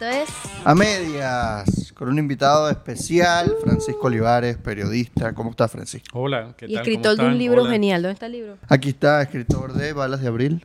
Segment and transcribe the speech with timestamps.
[0.00, 0.30] Esto es
[0.64, 5.34] A medias, con un invitado especial, Francisco Olivares, periodista.
[5.34, 6.18] ¿Cómo está, Francisco?
[6.18, 6.70] Hola, ¿qué tal?
[6.70, 7.70] y ¿Cómo escritor de un libro Hola.
[7.72, 8.00] genial.
[8.00, 8.56] ¿Dónde está el libro?
[8.66, 10.64] Aquí está, escritor de Balas de Abril,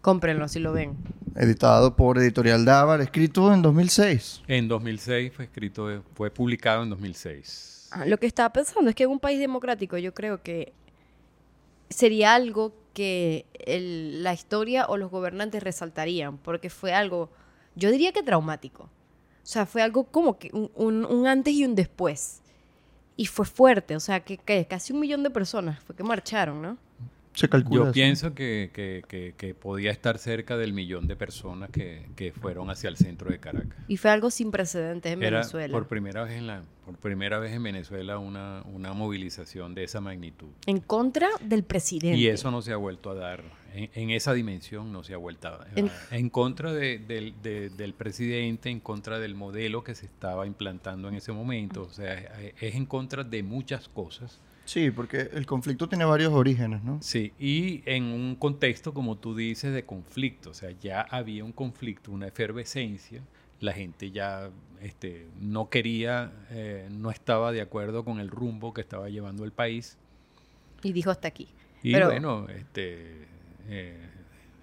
[0.00, 0.96] Cómprenlo si lo ven.
[1.34, 4.42] editado por Editorial Dávar, escrito en 2006.
[4.46, 7.88] En 2006 fue escrito, fue publicado en 2006.
[7.90, 10.72] Ah, Lo que estaba pensando es que en un país democrático yo creo que
[11.90, 17.28] sería algo que el- la historia o los gobernantes resaltarían, porque fue algo,
[17.76, 18.84] yo diría que traumático.
[18.84, 18.88] O
[19.48, 22.42] sea, fue algo como que un, un- un antes y un después.
[23.16, 26.60] Y fue fuerte, o sea, que, que casi un millón de personas fue que marcharon,
[26.60, 26.76] ¿no?
[27.32, 27.76] Se calcula.
[27.76, 27.92] Yo eso.
[27.92, 32.70] pienso que, que- que- que podía estar cerca del millón de personas que, que fueron
[32.70, 33.76] hacia el centro de Caracas.
[33.88, 35.72] Y fue algo sin precedentes en Era Venezuela.
[35.72, 40.00] por primera vez en la, por primera vez en Venezuela una, una movilización de esa
[40.00, 40.48] magnitud.
[40.66, 42.16] En contra del presidente.
[42.18, 43.42] Y eso no se ha vuelto a dar.
[43.76, 45.48] En, en esa dimensión no se ha vuelto.
[45.74, 50.46] En- En, contra de- del, de- del presidente, en contra del modelo que se estaba
[50.46, 51.82] implantando en ese momento.
[51.82, 54.40] O sea, es, es en contra de muchas cosas.
[54.64, 56.98] Sí, porque el conflicto tiene varios orígenes, ¿no?
[57.00, 60.50] Sí, y en un contexto, como tú dices, de conflicto.
[60.50, 63.22] O sea, ya había un conflicto, una efervescencia.
[63.60, 68.80] La gente ya este, no quería, eh, no estaba de acuerdo con el rumbo que
[68.80, 69.96] estaba llevando el país.
[70.82, 71.48] Y dijo hasta aquí.
[71.82, 73.28] Y Pero- bueno, este,
[73.68, 73.96] eh,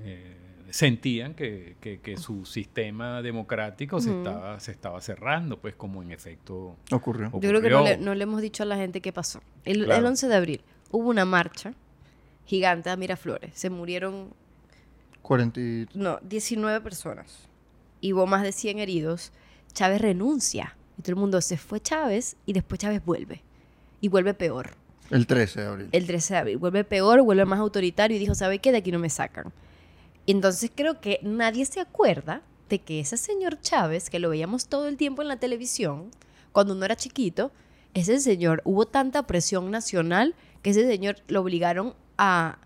[0.01, 0.37] eh,
[0.69, 6.11] sentían que, que- que su sistema democrático se, estaba, se estaba cerrando, pues como en
[6.11, 7.27] efecto Ocurrió.
[7.27, 7.41] ocurrió.
[7.41, 9.41] Yo creo que no le, no le hemos dicho a la gente qué pasó.
[9.65, 10.07] El, el Claro.
[10.07, 11.73] 11 de abril hubo una marcha
[12.45, 13.51] gigante a Miraflores.
[13.53, 14.33] Se murieron,
[15.21, 17.47] 40 y- no, 19 personas.
[18.01, 19.31] Y hubo más de 100 heridos.
[19.73, 20.75] Chávez renuncia.
[20.97, 23.41] Y todo el mundo se fue Chávez y después Chávez vuelve.
[24.01, 24.71] Y vuelve peor.
[25.14, 25.89] El 13 de abril.
[25.92, 26.58] El 13 de abril.
[26.58, 28.72] Vuelve peor, vuelve más autoritario y dijo, ¿sabe qué?
[28.72, 29.53] De aquí no me sacan.
[30.25, 34.88] Entonces creo que nadie se acuerda de que ese señor Chávez, que lo veíamos todo
[34.88, 36.09] el tiempo en la televisión,
[36.52, 37.52] cuando uno era chiquito,
[37.94, 42.57] ese señor, hubo tanta presión nacional que ese señor lo obligaron a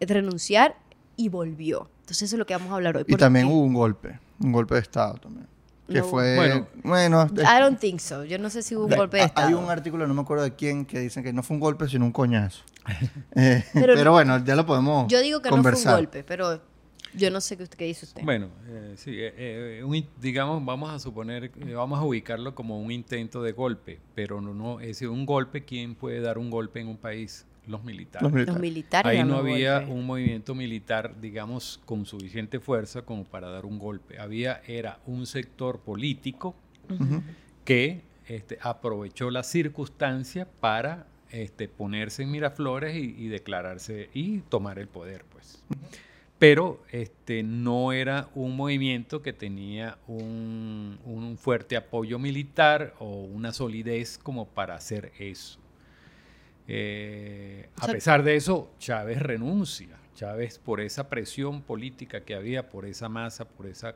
[0.00, 0.76] renunciar
[1.16, 1.88] y volvió.
[2.00, 3.04] Entonces eso es lo que vamos a hablar hoy.
[3.06, 5.46] Y también hubo un golpe, un golpe de Estado también.
[5.86, 6.04] Que No.
[6.04, 7.28] fue, Bueno.
[7.36, 8.24] I don't think so.
[8.24, 9.48] Yo no sé si hubo un golpe de Estado.
[9.48, 11.88] Hay un artículo, no me acuerdo de quién, que dicen que no fue un golpe,
[11.88, 12.62] sino un coñazo.
[13.36, 15.84] Eh, pero, Pero- bueno, ya lo podemos Yo digo que conversar.
[15.84, 16.60] no fue un golpe, pero
[17.14, 18.22] yo no sé qué, usted- qué dice usted.
[18.22, 19.32] Bueno, eh, sí, eh,
[19.78, 23.52] eh, un in- digamos, vamos a suponer, eh, vamos a ubicarlo como un intento de
[23.52, 26.96] golpe, pero no, no es decir, un golpe, ¿quién puede dar un golpe en un
[26.96, 27.46] país?
[27.66, 28.22] Los militares.
[28.22, 28.60] Los Los militares.
[28.62, 29.94] militares Ahí no había golpes.
[29.94, 34.18] un movimiento militar, digamos, con suficiente fuerza como para dar un golpe.
[34.18, 36.54] Había, era un sector político
[37.64, 44.78] que este, aprovechó la circunstancia para este, ponerse en Miraflores y, y declararse y tomar
[44.78, 45.62] el poder, pues.
[46.38, 53.52] Pero este, no era un movimiento que tenía un, un fuerte apoyo militar o una
[53.52, 55.58] solidez como para hacer eso.
[56.66, 59.98] Eh, a pesar de eso, Chávez renuncia.
[60.14, 63.94] Chávez, por esa presión política que había, por esa masa, por esa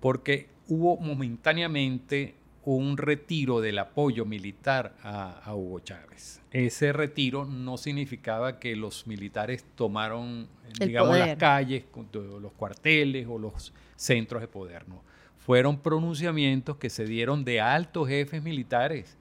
[0.00, 2.34] porque hubo momentáneamente
[2.64, 6.40] un retiro del apoyo militar a, a Hugo Chávez.
[6.50, 10.48] Ese retiro no significaba que los militares tomaron,
[10.80, 11.26] El digamos, poder.
[11.28, 14.88] las calles, los cuarteles o los centros de poder.
[14.88, 15.02] No.
[15.36, 19.18] Fueron pronunciamientos que se dieron de altos jefes militares,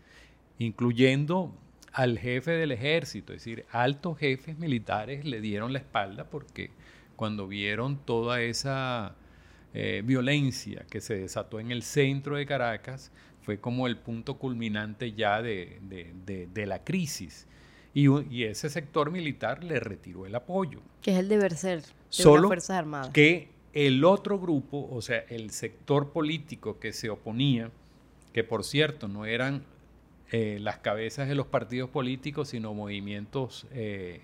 [0.57, 1.53] incluyendo
[1.93, 6.71] al jefe del ejército, es decir, altos jefes militares le dieron la espalda porque
[7.15, 9.15] cuando vieron toda esa
[9.75, 13.11] eh, violencia que se desató en el centro de Caracas,
[13.43, 17.45] fue como el punto culminante ya de, de- de- de la crisis.
[17.93, 20.79] Y, y ese sector militar le retiró el apoyo.
[21.01, 23.09] Que es el deber ser de Solo las Fuerzas Armadas.
[23.09, 27.69] Que el otro grupo, o sea, el sector político que se oponía,
[28.33, 29.63] que por cierto no eran
[30.33, 34.21] eh, las cabezas de los partidos políticos, sino movimientos eh,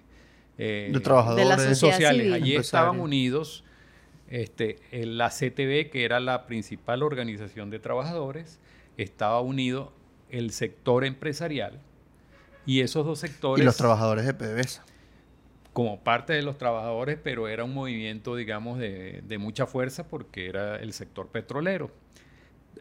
[0.57, 1.69] eh, De trabajadores.
[1.69, 2.23] De sociales.
[2.23, 2.33] civil.
[2.33, 3.63] Allí estaban unidos
[4.27, 8.59] este, el- la CTV, que era la principal organización de trabajadores,
[8.97, 9.93] estaba unido
[10.29, 11.79] el sector empresarial
[12.65, 14.83] y esos dos sectores Y los trabajadores de PDVSA.
[15.73, 20.47] como parte de los trabajadores, pero era un movimiento, digamos, de, de mucha fuerza porque
[20.47, 21.91] era el sector petrolero.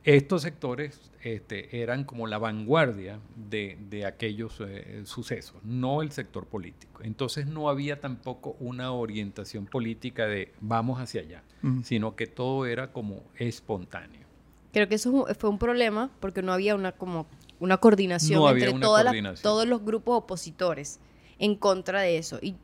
[0.05, 3.19] Estos sectores este, eran como la vanguardia
[3.51, 7.01] de, de aquellos eh, sucesos, no el sector político.
[7.03, 11.43] Entonces no había tampoco una orientación política de vamos hacia allá,
[11.83, 14.27] sino que todo era como espontáneo.
[14.73, 17.27] Creo que eso fue un problema porque no había una como
[17.59, 19.43] una coordinación No había entre una todas las- coordinación.
[19.43, 21.01] todos los grupos opositores
[21.41, 22.39] en contra de eso.
[22.41, 22.55] Y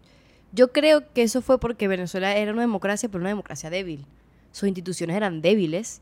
[0.52, 4.06] yo creo que eso fue porque Venezuela era una democracia, pero una democracia débil.
[4.52, 6.00] Sus instituciones eran débiles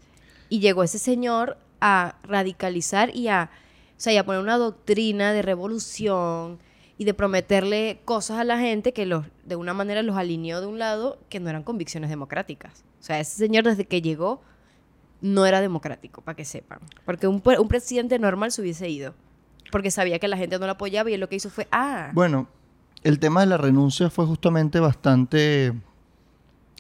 [0.53, 3.49] Y llegó ese señor a radicalizar y a,
[3.93, 6.59] o sea, a poner una doctrina de revolución
[6.99, 10.67] y de prometerle cosas a la gente que los, de una manera los alineó de
[10.67, 12.85] un lado que no eran convicciones democráticas.
[13.01, 14.43] O sea, ese señor desde que llegó
[15.23, 16.81] no era democrático, para que sepan.
[17.07, 19.15] Porque un, un presidente normal se hubiese ido.
[19.71, 22.11] Porque sabía que la gente no lo apoyaba y él lo que hizo fue, ah,
[22.13, 22.47] Bueno,
[23.05, 25.73] el tema de la renuncia fue justamente bastante,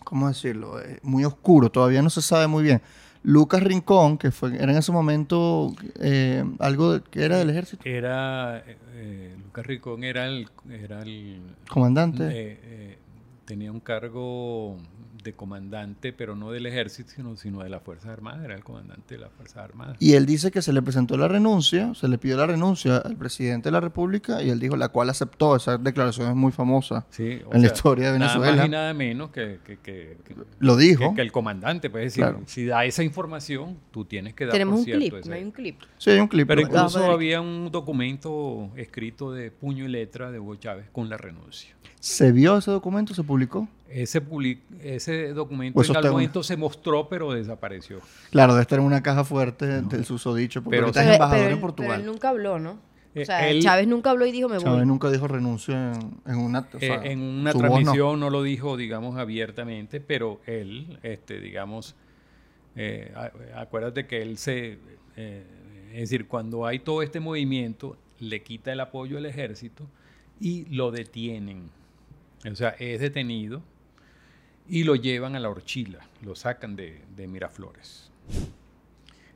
[0.04, 0.78] ¿cómo decirlo?
[0.78, 2.82] Eh, muy oscuro, todavía no se sabe muy bien.
[3.24, 7.82] Lucas Rincón, que fue, era en ese momento eh, algo de- que era del ejército,
[7.88, 8.62] Era,
[8.94, 12.24] eh, Lucas Ricón era el, era el comandante.
[12.24, 12.98] eh, eh,
[13.44, 14.76] tenía un cargo
[15.22, 19.14] de comandante, pero no del ejército, sino, sino de las Fuerzas Armadas, era el comandante
[19.14, 19.96] de las Fuerzas Armadas.
[20.00, 23.16] Y él dice que se le presentó la renuncia, se le pidió la renuncia al
[23.16, 25.56] presidente de la República y él dijo, la cual aceptó.
[25.56, 28.56] Esa declaración es muy famosa Sí, o en la historia de Nada Venezuela.
[28.62, 31.10] más y nada menos que, que, que- que- Lo dijo.
[31.10, 31.90] que- que el comandante.
[31.90, 32.40] Pues es decir, Claro.
[32.46, 35.34] si da esa información, tú tienes que dar tenemos por un cierto clip, ese- no
[35.36, 35.80] hay un clip.
[35.98, 36.48] Sí, hay un clip.
[36.48, 41.16] Pero incluso había un documento escrito de puño y letra de Hugo Chávez con la
[41.16, 41.74] renuncia.
[42.04, 43.14] ¿Se vio ese documento?
[43.14, 43.68] ¿Se publicó?
[43.88, 48.00] Ese, public- ese documento Pues en algún está- momento se mostró, pero desapareció.
[48.30, 51.44] Claro, debe estar en una caja fuerte del susodicho, porque Pero- ahorita es Pero- embajador
[51.44, 51.90] pero en Portugal.
[51.92, 52.78] Pero él nunca habló, ¿no?
[53.14, 54.64] Eh, o sea, él- Chávez nunca habló y dijo, me voy.
[54.64, 56.66] Chávez nunca dijo renuncia en, en una...
[56.74, 57.68] o sea, Eh, en una voz no.
[57.68, 58.30] transmisión no.
[58.30, 61.94] lo dijo, digamos, abiertamente, pero él, este, digamos,
[62.74, 63.12] eh,
[63.54, 64.78] acuérdate que él se,
[65.16, 65.44] eh,
[65.92, 69.86] es decir, cuando hay todo este movimiento, le quita el apoyo al ejército
[70.40, 71.70] y lo detienen.
[72.50, 73.62] O sea, es detenido
[74.68, 78.10] y lo llevan a la horchila, lo sacan de, de Miraflores.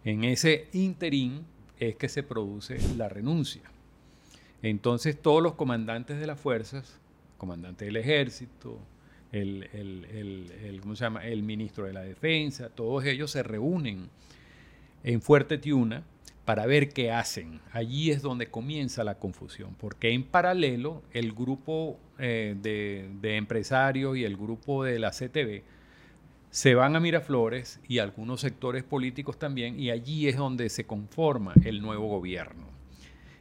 [0.05, 1.45] En ese interín
[1.79, 3.63] es que se produce la renuncia.
[4.63, 6.99] Entonces todos los comandantes de las fuerzas,
[7.39, 8.79] comandante del ejército,
[9.33, 11.25] el, el- el- ¿cómo se llama?
[11.27, 14.09] el ministro de la defensa, todos ellos se reúnen
[15.05, 16.03] en Fuerte Tiuna
[16.47, 17.61] para ver qué hacen.
[17.73, 24.17] Allí es donde comienza la confusión, porque en paralelo el grupo eh, de, de empresarios
[24.17, 25.63] y el grupo de la CTV
[26.51, 31.53] se van a Miraflores y algunos sectores políticos también, y allí es donde se conforma
[31.65, 32.65] el nuevo gobierno.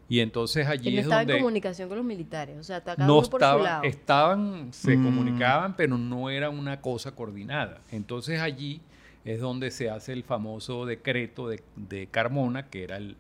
[0.10, 2.58] Y entonces allí Él no es estaba donde en comunicación con los militares.
[2.60, 3.84] O sea, está cada no uno por su estaban, lado.
[3.86, 5.04] estaban, se Mm.
[5.04, 7.82] comunicaban, pero no era una cosa coordinada.
[7.92, 8.82] Entonces allí
[9.26, 13.18] es donde se hace el famoso decreto de, de Carmona, que era el,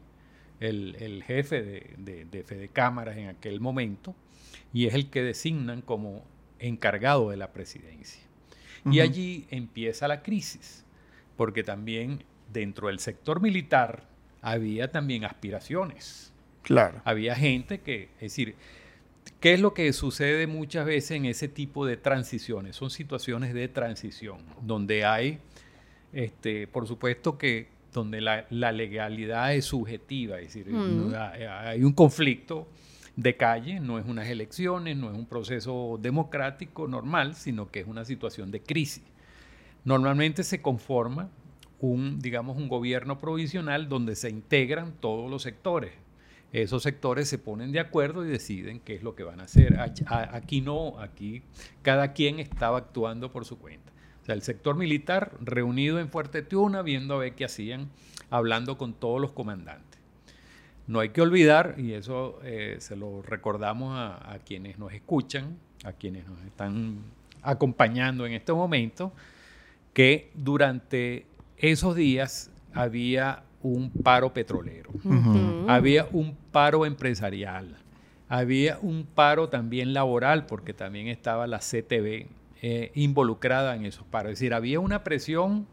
[0.59, 4.15] el- el jefe de, de, de Fede Cámaras en aquel momento,
[4.71, 6.23] y es el que designan como
[6.59, 8.21] encargado de la presidencia.
[8.89, 10.85] Y allí empieza la crisis,
[11.37, 12.23] porque también
[12.53, 14.07] dentro del sector militar
[14.41, 16.31] había también aspiraciones.
[16.61, 17.01] Claro.
[17.03, 18.55] Había gente que, es decir,
[19.39, 22.75] ¿qué es lo que sucede muchas veces en ese tipo de transiciones?
[22.75, 25.39] Son situaciones de transición, donde hay,
[26.15, 31.13] este, por supuesto que donde la, la legalidad es subjetiva, es decir, Mm.
[31.15, 32.67] hay- un conflicto
[33.15, 37.87] de calle, no es unas elecciones, no es un proceso democrático normal, sino que es
[37.87, 39.03] una situación de crisis.
[39.83, 41.29] Normalmente se conforma
[41.79, 45.91] un, digamos, un gobierno provisional donde se integran todos los sectores.
[46.51, 49.77] Esos sectores se ponen de acuerdo y deciden qué es lo que van a hacer.
[50.07, 51.41] Aquí no, aquí
[51.81, 53.91] cada quien estaba actuando por su cuenta.
[54.25, 57.91] O sea, el sector militar reunido en Fuerte Tiuna, viendo a ver qué hacían,
[58.31, 60.01] hablando con todos los comandantes.
[60.87, 65.59] No hay que olvidar, y eso eh, se lo recordamos a, a quienes nos escuchan,
[65.83, 67.03] a quienes nos están
[67.43, 69.13] acompañando en este momento,
[69.93, 71.27] que durante
[71.57, 74.89] esos días había un paro petrolero,
[75.67, 77.77] había un paro empresarial,
[78.27, 82.25] había un paro también laboral, porque también estaba la CTV
[82.61, 84.33] eh, involucrada en esos paros.
[84.33, 85.67] Es decir, había una presión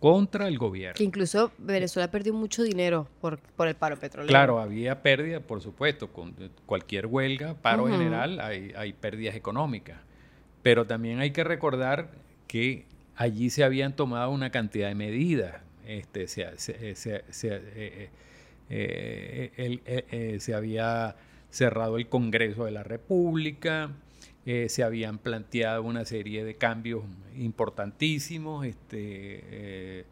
[0.00, 0.96] contra el gobierno.
[0.96, 4.28] Que incluso Venezuela perdió mucho dinero por, por el paro petrolero.
[4.28, 6.34] Claro, había pérdida, por supuesto, con
[6.66, 9.98] cualquier huelga, paro general, hay, hay pérdidas económicas.
[10.62, 12.10] Pero también hay que recordar
[12.48, 15.56] que allí se habían tomado una cantidad de medidas.
[15.86, 18.10] Este, se, se- se- se- eh,
[18.70, 21.16] eh, el- había
[21.50, 23.90] cerrado el Congreso de la República,
[24.44, 27.04] eh, se habían planteado una serie de cambios
[27.38, 30.04] importantísimos, este, eh,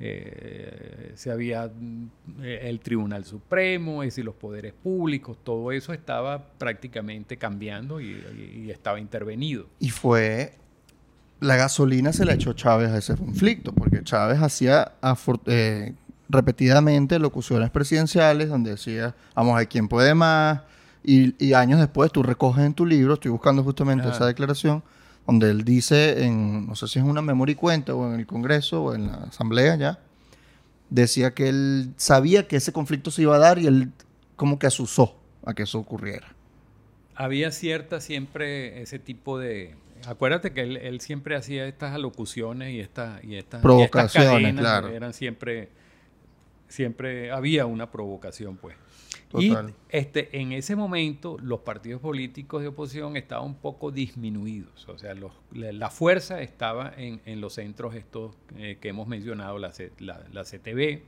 [0.00, 1.70] eh, se había
[2.42, 8.98] el Tribunal Supremo, es decir, los poderes públicos, todo eso estaba prácticamente cambiando y, estaba
[8.98, 9.66] intervenido.
[9.78, 10.54] Y fue.
[11.40, 14.92] La gasolina se la echó Chávez a ese conflicto, porque Chávez hacía
[16.30, 20.62] repetidamente locuciones presidenciales donde decía, vamos a ver quién puede más.
[21.08, 24.10] Y, y años después tú recoges en tu libro, estoy buscando justamente Ah.
[24.10, 24.82] esa declaración,
[25.24, 28.26] donde él dice, en, no sé si es una memoria y cuenta o en el
[28.26, 30.00] Congreso o en la Asamblea ya,
[30.90, 33.92] decía que él sabía que ese conflicto se iba a dar y él
[34.34, 36.26] como que asusó a que eso ocurriera.
[37.14, 39.76] Había cierta siempre ese tipo de...
[40.06, 44.30] Acuérdate que él, él siempre hacía estas alocuciones y, esta, y, estas, y estas Provocaciones,
[44.30, 44.88] cadenas, claro.
[44.88, 45.70] Eran siempre...
[46.68, 48.74] Siempre había una provocación, pues.
[49.28, 49.70] Total.
[49.70, 54.88] Y este, en ese momento los partidos políticos de oposición estaban un poco disminuidos.
[54.88, 59.08] O sea, los- la, la fuerza estaba en, en los centros estos eh, que hemos
[59.08, 61.02] mencionado, la, C- la, la CTV,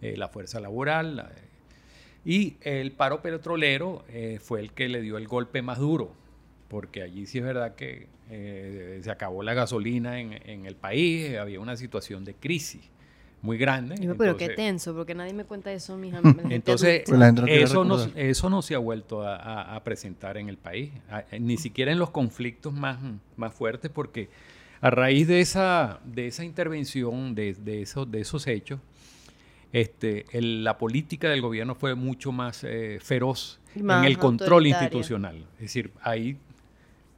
[0.00, 1.16] eh, la fuerza laboral.
[1.16, 1.32] la-
[2.24, 6.14] y el paro petrolero eh, fue el que le dio el golpe más duro,
[6.68, 11.36] porque allí sí es verdad que eh, se acabó la gasolina en, en el país,
[11.36, 12.80] había una situación de crisis
[13.44, 13.94] muy grande.
[14.00, 17.02] Yo, pero qué tenso, porque nadie me cuenta eso, la gente entonces.
[17.06, 17.18] Pues
[17.70, 21.24] eso, no, eso no se ha vuelto a, a- a presentar en el país, a-
[21.38, 22.98] ni siquiera en los conflictos más,
[23.36, 24.30] más fuertes, porque
[24.80, 28.80] a raíz de esa, de esa intervención, de, de esos, de esos hechos,
[29.72, 34.66] este, el- la política del gobierno fue mucho más eh, feroz más en el control
[34.68, 35.44] institucional.
[35.56, 36.38] Es decir, ahí,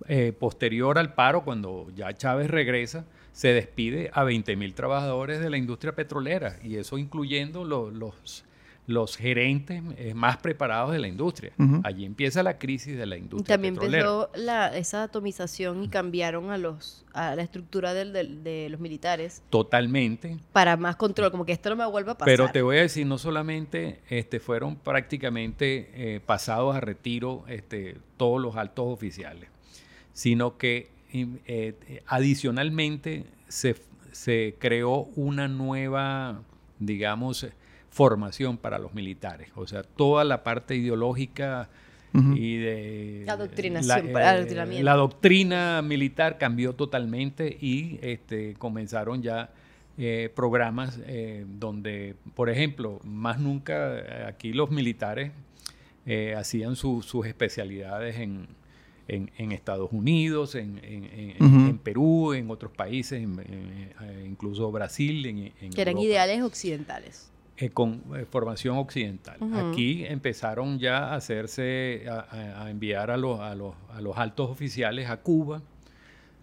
[0.08, 3.04] eh, posterior al paro, cuando ya Chávez regresa,
[3.36, 8.44] se despide a 20 mil trabajadores de la industria petrolera, y eso incluyendo lo- los,
[8.86, 11.52] los gerentes eh, más preparados de la industria.
[11.84, 14.04] Allí empieza la crisis de la industria también petrolera.
[14.04, 18.80] empezó la, esa atomización y cambiaron a los a la estructura del- del- de los
[18.80, 20.38] militares Totalmente.
[20.52, 22.32] para más control, como que esto no me vuelva a pasar.
[22.32, 27.98] Pero te voy a decir, no solamente este, fueron prácticamente eh, pasados a retiro este,
[28.16, 29.48] todos los altos oficiales,
[30.14, 30.95] sino que
[31.46, 33.76] eh, adicionalmente se,
[34.12, 36.42] se creó una nueva,
[36.78, 37.46] digamos,
[37.90, 39.48] formación para los militares.
[39.54, 41.68] O sea, toda la parte ideológica
[42.34, 44.84] y de Adoctrinación, la, para- eh, adoctrinamiento.
[44.84, 49.50] la doctrina militar cambió totalmente y este, comenzaron ya
[49.98, 55.32] eh, programas eh, donde, por ejemplo, más nunca aquí los militares
[56.06, 58.46] eh, hacían su- sus especialidades en,
[59.08, 61.68] en- en Estados Unidos, en, en- en- Ujú.
[61.70, 66.06] en Perú, en otros países, en- en- eh, incluso Brasil, en, en que eran Europa
[66.08, 67.30] ideales occidentales.
[67.58, 69.38] eh, con eh, formación occidental.
[69.54, 74.16] Aquí empezaron ya a hacerse, a, a- a enviar a los, a, los, a los
[74.18, 75.62] altos oficiales a Cuba,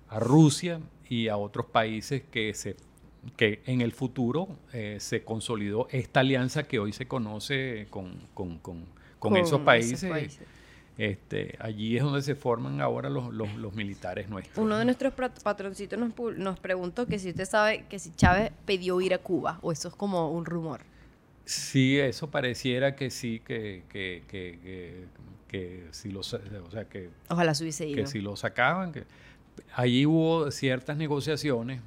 [0.10, 0.79] a Rusia
[1.10, 2.75] y a otros países que, se,
[3.38, 8.58] que en el futuro eh, se consolidó esta alianza que hoy se conoce con, con-
[8.60, 8.86] con-
[9.20, 10.39] con esos países.
[10.98, 14.58] Este, allí es donde se forman ahora los, los- los militares nuestros.
[14.64, 18.52] Uno de nuestros pat- patroncitos nos, nos preguntó que si usted sabe que si Chávez
[18.66, 20.82] pidió ir a Cuba, o eso es como un rumor.
[21.46, 25.06] Sí, eso pareciera que sí, que, que, que, que,
[25.48, 27.96] que si lo, o sea, que, Ojalá se hubiese ido.
[27.98, 28.92] que si lo sacaban.
[28.94, 29.04] Que,
[29.76, 31.82] allí hubo ciertas negociaciones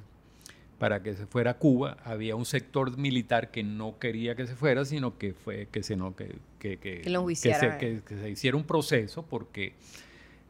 [0.79, 1.97] para que se fuera a Cuba.
[2.03, 5.95] Había un sector militar que no quería que se fuera, sino que fue que se
[5.95, 7.21] no que, que, que, Que lo
[8.07, 9.73] se hiciera un proceso porque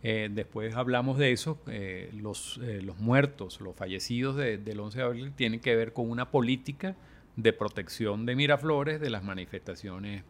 [0.03, 4.99] eh, después hablamos de eso, eh, los, eh, los muertos, los fallecidos de- del 11
[4.99, 6.95] de abril tienen que ver con una política
[7.35, 10.23] de protección de Miraflores de las manifestaciones,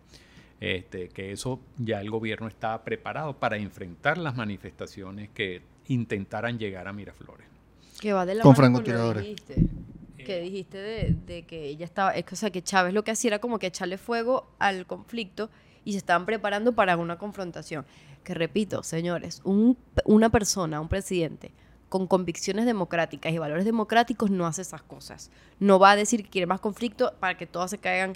[0.59, 6.87] este, que eso ya el gobierno estaba preparado para enfrentar las manifestaciones que intentaran llegar
[6.87, 7.47] a Miraflores.
[7.99, 9.23] Que va de la Con francotiradores.
[9.23, 9.55] dijiste.
[10.17, 13.11] Que dijiste de, de que ella estaba, es que, o sea, que Chávez lo que
[13.11, 15.49] hacía era como que echarle fuego al conflicto
[15.85, 17.85] y se estaban preparando para una confrontación.
[18.23, 21.51] Que repito, señores, un- una persona, un presidente
[21.87, 25.31] con convicciones democráticas y valores democráticos no hace esas cosas.
[25.61, 28.11] No va a decir que quiere más conflicto para que todas se caigan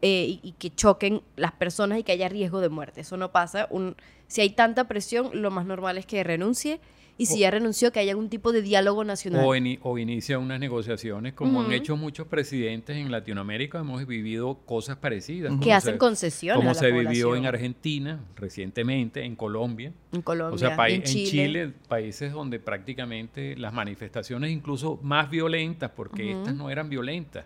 [0.00, 3.02] eh, y, y que choquen las personas y que haya riesgo de muerte.
[3.02, 3.66] Eso no pasa.
[3.68, 3.94] Un,
[4.28, 6.80] si hay tanta presión, lo más normal es que renuncie
[7.20, 9.44] y si O- ya renunció, que haya algún tipo de diálogo nacional.
[9.44, 14.54] O, ini- o inicia unas negociaciones, como han hecho muchos presidentes en Latinoamérica, hemos vivido
[14.64, 15.52] cosas parecidas.
[15.62, 19.92] Que hacen se- concesiones Como a la se vivió en Argentina recientemente, en Colombia.
[20.12, 21.30] En Colombia, O sea, en en Chile.
[21.30, 21.72] Chile.
[21.88, 27.44] países donde prácticamente las manifestaciones incluso más violentas, porque estas no eran violentas.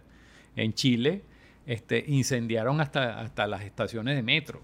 [0.56, 1.22] En Chile
[1.66, 4.62] este, incendiaron hasta, hasta las estaciones de metro.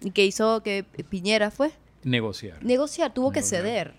[0.00, 1.70] ¿Y qué hizo que Piñera fue?
[2.04, 2.64] Negociar.
[2.64, 3.94] Negociar, tuvo que ceder.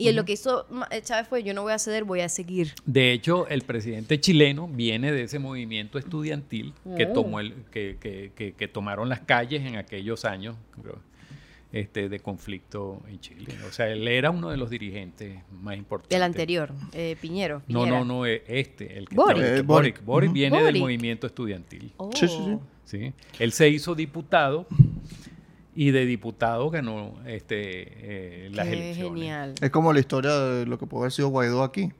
[0.00, 2.28] Y lo que hizo Ma- eh, Chávez fue, yo no voy a ceder, voy a
[2.28, 2.72] seguir.
[2.86, 7.12] De hecho, el presidente chileno viene de ese movimiento estudiantil que, Oh.
[7.14, 11.00] tomó el, que, que- que- que tomaron las calles en aquellos años creo,
[11.72, 13.52] este, de conflicto en Chile.
[13.68, 16.14] O sea, él era uno de los dirigentes más importantes.
[16.16, 17.62] El anterior, eh, Piñero.
[17.66, 17.98] No, Piñera.
[17.98, 19.38] no, no, eh, este, el que Boric.
[19.42, 20.04] estaba- Eh, Boric.
[20.04, 20.32] Boric.
[20.32, 20.72] Viene Boric.
[20.74, 21.92] del movimiento estudiantil.
[21.96, 22.10] Oh.
[22.14, 22.38] Sí, sí,
[22.84, 22.98] sí.
[22.98, 23.12] ¿sí?
[23.40, 24.64] Él se hizo diputado
[25.80, 29.12] y de diputado ganó este, eh, las Qué elecciones.
[29.12, 29.54] genial.
[29.60, 31.92] Es como la historia de lo que puede haber sido Guaidó aquí.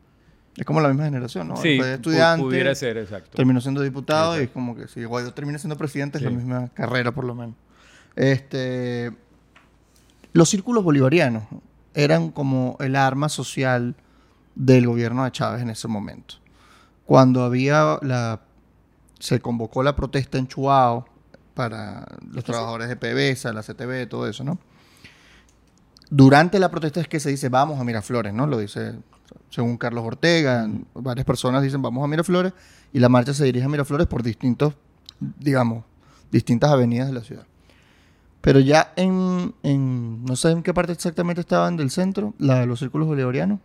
[0.57, 1.57] Es como la misma generación, ¿no?
[1.59, 3.37] Sí, Fue estudiante, pudiera ser, exacto.
[3.37, 6.71] terminó siendo diputado y es como que si Guaidó termina siendo presidente es la misma
[6.75, 7.55] carrera por lo menos.
[8.17, 9.13] Este,
[10.33, 11.45] los círculos bolivarianos
[11.95, 13.95] eran como el arma social
[14.57, 16.35] del gobierno de Chávez en ese momento.
[17.07, 18.41] Cuando había la
[19.21, 21.07] se convocó la protesta en Chuao
[21.59, 24.61] para los trabajadores de PDVSA, la CTV, todo eso, ¿no?
[26.09, 28.47] Durante la protesta es que se dice vamos a Miraflores, ¿no?
[28.47, 28.95] Lo dice
[29.51, 32.53] según Carlos Ortega, varias personas dicen vamos a Miraflores
[32.93, 34.75] y la marcha se dirige a Miraflores por distintos,
[35.19, 35.85] digamos,
[36.31, 37.45] distintas avenidas de la ciudad.
[38.41, 42.67] Pero ya en, en no sé en qué parte exactamente estaban del centro, la de
[42.67, 43.59] los círculos bolivarianos.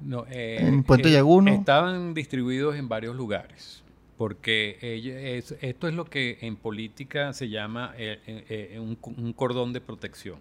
[0.00, 1.52] No, eh, En Puente eh, Llaguno.
[1.52, 3.82] Estaban distribuidos en varios lugares,
[4.20, 9.32] porque es- esto es lo que en política se llama eh, eh, eh, un, un
[9.32, 10.36] cordón de protección.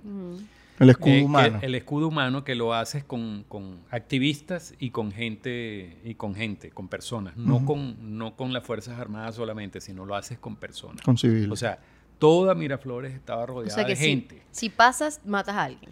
[0.82, 1.60] El escudo Eh, humano.
[1.62, 6.72] el escudo humano que lo haces con, con activistas y con gente, y con gente,
[6.72, 11.02] con personas, no, con, no con las Fuerzas Armadas solamente, sino lo haces con personas.
[11.02, 11.50] con civiles.
[11.50, 11.80] O sea,
[12.18, 14.42] toda Miraflores estaba O rodeada sea que de si, gente.
[14.52, 15.92] si pasas, matas a alguien.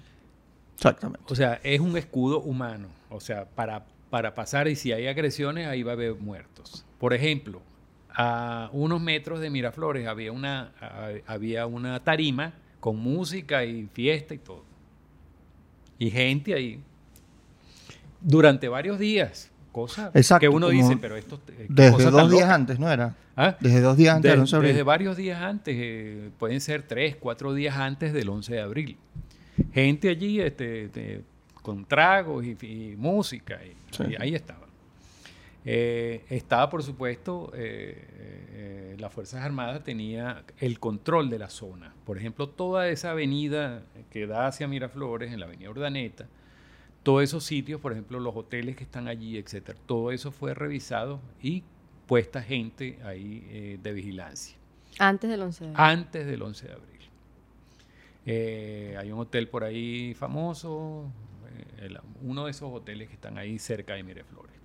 [0.76, 1.24] Exactamente.
[1.32, 2.90] O sea, es un escudo humano.
[3.10, 6.84] O sea, para, para pasar y si hay agresiones, ahí va a haber muertos.
[7.00, 7.62] Por ejemplo,
[8.20, 14.34] a unos metros de Miraflores había una, a- había una tarima con música y fiesta
[14.34, 14.64] y todo.
[16.00, 16.80] Y gente ahí.
[18.22, 19.52] Durante varios días.
[19.72, 22.56] Cosa Exacto, que uno dice, pero esto Desde cosa dos tan días loca.
[22.56, 23.16] antes, ¿no era?
[23.36, 23.56] ¿Ah?
[23.60, 24.72] Desde dos días antes De- del 11 de abril.
[24.72, 28.98] Desde varios días antes, eh, pueden ser tres, cuatro días antes del 11 de abril.
[29.74, 31.22] Gente allí este, este,
[31.62, 34.04] con tragos y, y música, y, Sí.
[34.10, 34.66] y ahí estaba.
[35.70, 41.94] Eh, estaba, por supuesto, eh, eh, las Fuerzas Armadas tenía el control de la zona.
[42.06, 46.28] Por ejemplo, toda esa avenida que da hacia Miraflores, en la avenida Urdaneta,
[47.04, 51.20] todos esos sitios, por ejemplo, los hoteles que están allí, etcétera, todo eso fue revisado
[51.42, 51.64] y
[52.06, 54.56] puesta gente ahí de vigilancia
[55.00, 55.82] Antes del 11 de abril.
[55.86, 57.02] antes del 11 de abril.
[58.26, 61.12] Eh, hay un hotel por ahí famoso,
[61.80, 64.56] eh, el- uno de esos hoteles que están ahí cerca de Miraflores.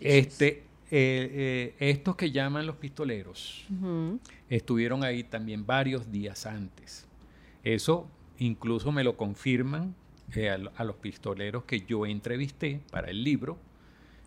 [0.00, 3.66] Este, eh, eh, estos que llaman los pistoleros
[4.48, 7.06] estuvieron ahí también varios días antes.
[7.62, 9.94] Eso incluso me lo confirman
[10.34, 13.58] eh, a, lo- a los pistoleros que yo entrevisté para el libro,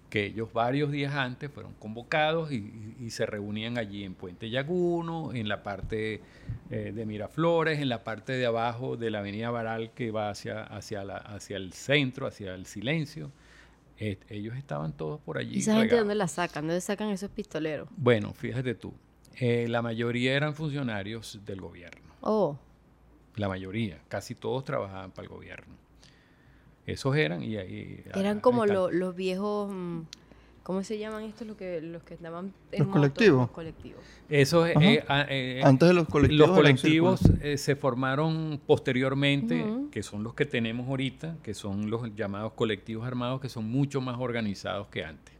[0.09, 5.49] que ellos varios días antes fueron convocados y, se reunían allí en Puente Llaguno, en
[5.49, 6.21] la parte
[6.69, 11.03] de Miraflores, en la parte de abajo de la avenida Baral que va hacia, hacia,
[11.03, 13.31] la, hacia el centro, hacia el silencio.
[13.99, 15.57] Eh, ellos estaban todos por allí.
[15.57, 16.63] ¿Y esa gente dónde la sacan?
[16.65, 17.87] ¿De dónde sacan esos pistoleros?
[17.95, 18.93] Bueno, fíjate tú,
[19.39, 22.57] eh, la mayoría eran funcionarios del gobierno, Oh,
[23.35, 25.75] la mayoría, casi todos trabajaban para el gobierno.
[26.85, 28.03] Esos eran y ahí...
[28.13, 29.73] eran como lo- los viejos...
[30.63, 31.45] ¿Cómo se llaman estos?
[31.45, 33.41] Los que, los que andaban en Los moto, colectivos.
[33.41, 34.01] Los colectivos.
[34.29, 36.47] Eh, ah, eh, Antes de los colectivos.
[36.47, 42.15] los colectivos eh, se formaron posteriormente, que son los que tenemos ahorita, que son los
[42.15, 45.35] llamados colectivos armados, que son mucho más organizados que antes.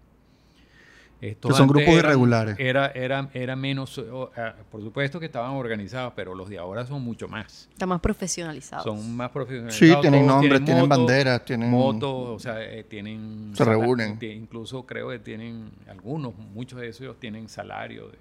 [1.23, 2.55] Estos Que son grupos eran- irregulares.
[2.59, 6.85] Era, era, era menos, oh, ah, por supuesto que estaban organizados, pero los de ahora
[6.85, 7.69] son mucho más.
[7.71, 8.83] Están más profesionalizados.
[8.83, 9.73] Son más profesionales.
[9.73, 13.51] Sí, tienen nombres, tienen banderas, tienen- Motos, o sea, eh, tienen...
[13.55, 14.19] Se reúnen.
[14.21, 18.09] Incluso creo que tienen, algunos, muchos de esos tienen salario.
[18.09, 18.17] de-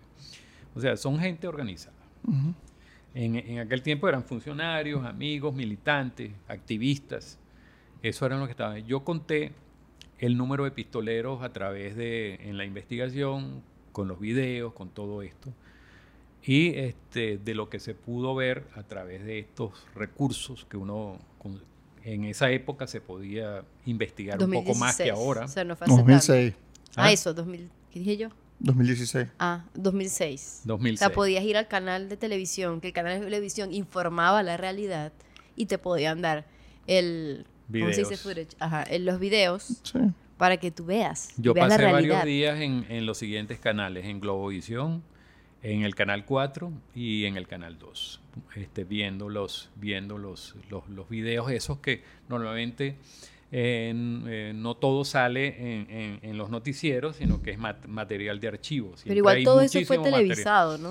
[0.77, 1.97] o sea, son gente organizada.
[2.25, 2.55] Ujú.
[3.15, 7.37] En, en aquel tiempo eran funcionarios, amigos, militantes, activistas.
[8.01, 8.87] Eso eran los que estaban.
[8.87, 9.51] Yo conté
[10.23, 15.21] el número de pistoleros a través de, en la investigación, con los videos, con todo
[15.21, 15.53] esto.
[16.45, 21.19] Y este, de lo que se pudo ver a través de estos recursos que uno,
[21.39, 21.61] con-
[22.05, 25.13] en esa época se podía investigar un poco más que 2016.
[25.13, 25.45] ahora.
[25.45, 26.03] O sea, no fue hace tanto.
[26.13, 26.55] 2006.
[26.97, 27.13] Ah, ¿Ah?
[27.13, 28.29] eso, 2000, ¿qué dije yo?
[28.61, 29.29] 2016.
[29.41, 30.63] Ah, 2006.
[30.65, 31.01] 2006.
[31.03, 34.57] O sea, podías ir al canal de televisión, que el canal de televisión informaba la
[34.57, 35.13] realidad
[35.57, 36.47] y te podían dar
[36.87, 37.45] el...
[37.81, 38.57] ¿Cómo se dice footage?
[38.61, 39.99] Ajá, en los videos Sí.
[40.39, 41.33] para que tú veas.
[41.37, 45.03] Yo veas pasé la varios días en, en los siguientes canales, en Globovisión,
[45.63, 48.21] en el canal 4 y en el canal 2,
[48.57, 52.97] este, viendo, los, viendo los, los, los videos esos que normalmente
[53.53, 53.93] eh,
[54.27, 58.49] eh, no todo sale en, en- en los noticieros, sino que es mat- material de
[58.49, 58.95] archivo.
[59.05, 60.23] Pero igual hay todo eso fue material.
[60.23, 60.89] televisado, ¿no?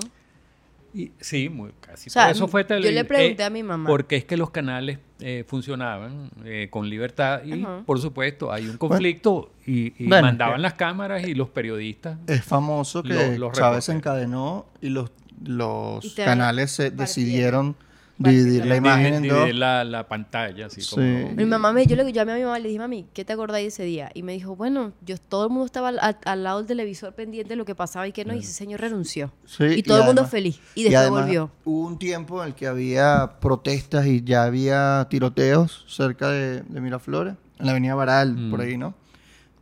[0.94, 3.88] Y- sí, muy, casi O sea, eso fue yo le pregunté eh, a mi mamá.
[3.88, 7.82] Porque es que los canales eh, funcionaban eh, con libertad y, Ajá.
[7.86, 12.18] por supuesto, hay un conflicto y, y Bueno, mandaban eh, las cámaras y los periodistas
[12.26, 15.10] Es famoso que Los- los Chávez se encadenó y los,
[15.44, 16.98] los Y canales se partieron.
[17.06, 17.76] decidieron
[18.18, 19.38] Dividir la imagen en dos.
[19.38, 20.90] dividir la, la pantalla, así Sí.
[20.94, 21.32] como...
[21.32, 23.64] Mi mamá me, yo le yo a mi mamá le dije, mami, ¿qué te acordáis
[23.64, 24.10] de ese día?
[24.14, 27.14] Y me dijo, bueno, yo todo el mundo estaba al, al- al lado del televisor
[27.14, 29.32] pendiente de lo que pasaba y que no, y ese señor renunció.
[29.46, 30.60] Sí, y todo el mundo además- feliz.
[30.74, 31.50] Y después además volvió.
[31.64, 36.80] Hubo un tiempo en el que había protestas y ya había tiroteos cerca de, de
[36.80, 38.50] Miraflores, en la avenida Baral, Mm.
[38.50, 38.94] por ahí, ¿no?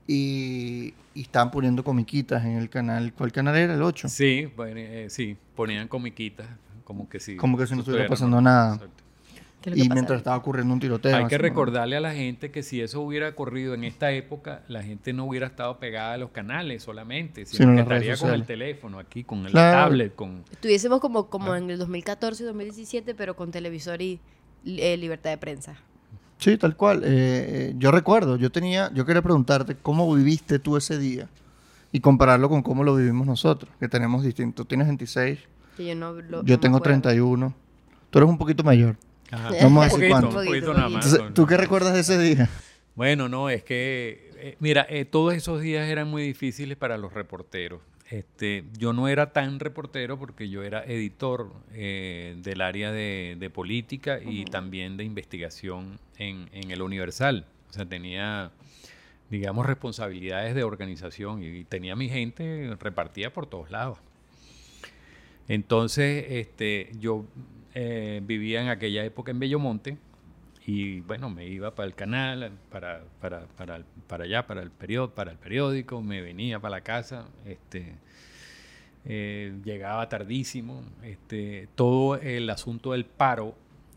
[0.06, 3.12] Y, y estaban poniendo comiquitas en el canal.
[3.12, 3.74] ¿Cuál canal era?
[3.74, 4.08] El 8.
[4.08, 6.46] Sí, bueno, eh, sí, ponían comiquitas,
[6.90, 7.37] como que sí.
[7.37, 8.74] Como que si no estuviera pasando nada.
[8.74, 9.05] Exacto.
[9.62, 10.18] ¿Qué es lo que Y mientras ahí?
[10.18, 11.14] estaba ocurriendo un tiroteo.
[11.16, 14.83] Hay que recordarle a la gente que si eso hubiera ocurrido en esta época, la
[14.83, 18.44] gente no hubiera estado pegada a los canales solamente, sino Sino que estaría con el
[18.44, 19.85] teléfono aquí, con el Claro.
[19.85, 20.42] tablet, con...
[20.50, 24.18] Estuviésemos como, como en el 2014 y 2017, pero con televisor y
[24.64, 25.76] eh, libertad de prensa.
[26.38, 27.05] Sí, tal cual.
[27.05, 31.29] Eh, eh, yo recuerdo, yo tenía, yo quería preguntarte cómo viviste tú ese día
[31.92, 34.64] y compararlo con cómo lo vivimos nosotros, que tenemos distintos.
[34.64, 35.38] Tú tienes 26,
[35.80, 37.00] Que yo no lo- yo no tengo acuerdo.
[37.02, 37.54] 31.
[38.10, 38.96] Tú eres un poquito mayor.
[39.30, 39.50] Ajá.
[39.62, 40.28] Vamos a Un decir poquito, cuánto.
[40.28, 41.04] un poquito Poquito, nada más.
[41.04, 41.16] poquito.
[41.16, 42.48] Entonces, ¿Tú qué recuerdas de ese día?
[42.96, 47.12] Bueno, no, es que, eh, mira, eh, todos esos días eran muy difíciles para los
[47.14, 47.80] reporteros.
[48.10, 53.50] Este, yo no era tan reportero porque yo era editor eh, del área de, de
[53.50, 57.46] política y también de investigación en, en el Universal.
[57.70, 58.50] O sea, tenía,
[59.30, 63.98] digamos, responsabilidades de organización y, tenía mi gente repartida por todos lados.
[65.50, 67.24] Entonces, este, yo
[67.74, 69.98] eh, vivía en aquella época en Bellomonte
[70.64, 73.82] y bueno, me iba para el canal, para, para, para,
[74.22, 77.96] allá, para el, periódico, para el periódico, me venía para la casa, este,
[79.06, 83.56] eh, llegaba tardísimo, este, todo el asunto del paro,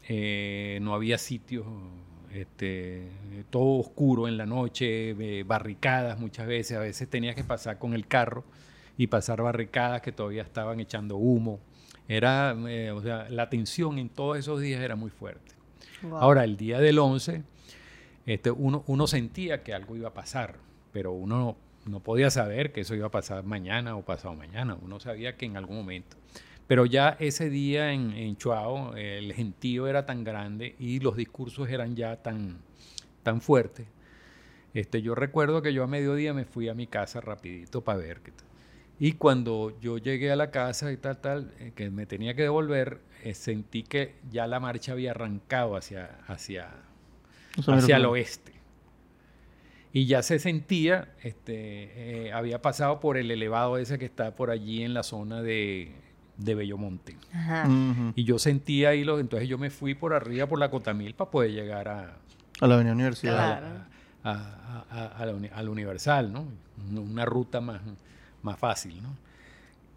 [0.09, 1.67] eh, no había sitios,
[2.33, 3.09] este,
[3.51, 8.07] todo oscuro en la noche, barricadas muchas veces, a veces tenía que pasar con el
[8.07, 8.43] carro
[8.97, 11.59] y pasar barricadas que todavía estaban echando humo.
[12.07, 15.53] Era, eh, o sea, la tensión en todos esos días era muy fuerte.
[16.01, 16.17] Wow.
[16.17, 17.43] Ahora, el día del 11,
[18.25, 20.57] este, uno, uno sentía que algo iba a pasar,
[20.91, 24.77] pero uno no podía saber que eso iba a pasar mañana o pasado mañana.
[24.81, 26.17] Uno sabía que en algún momento.
[26.67, 31.69] Pero ya ese día en, en Chuao, el gentío era tan grande y los discursos
[31.69, 32.59] eran ya tan,
[33.21, 33.87] tan fuertes.
[34.73, 38.21] Este, yo recuerdo que yo a mediodía me fui a mi casa rapidito para ver
[38.21, 38.47] qué tal.
[39.05, 42.43] Y cuando yo llegué a la casa y tal, tal, eh, que me tenía que
[42.43, 46.69] devolver, eh, sentí que ya la marcha había arrancado hacia, hacia,
[47.67, 48.53] hacia el oeste.
[49.91, 54.49] Y ya se sentía, este, eh, había pasado por el elevado ese que está por
[54.49, 55.91] allí en la zona de,
[56.37, 57.17] de Bellomonte.
[57.33, 57.67] Ajá.
[58.15, 61.29] Y yo sentía ahí los, entonces yo me fui por arriba por la Cotamil para
[61.29, 62.17] poder llegar a,
[62.61, 63.59] A la Avenida Universidad.
[63.59, 63.67] Claro.
[64.23, 66.47] a, a- a- a la uni- al Universal, ¿no?
[66.89, 67.81] Una- Una ruta más,
[68.43, 69.17] más fácil, ¿no?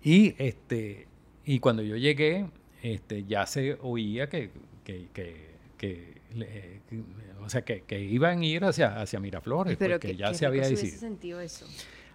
[0.03, 1.07] Y, este,
[1.45, 2.47] y cuando yo llegué,
[2.83, 4.51] este, ya se oía que,
[4.85, 7.03] que, que- que, le- que-
[7.43, 10.47] o sea, que, que iban a ir hacia, hacia Miraflores, Pero porque que, ya se
[10.47, 10.99] había decidido.
[10.99, 11.67] sentido eso.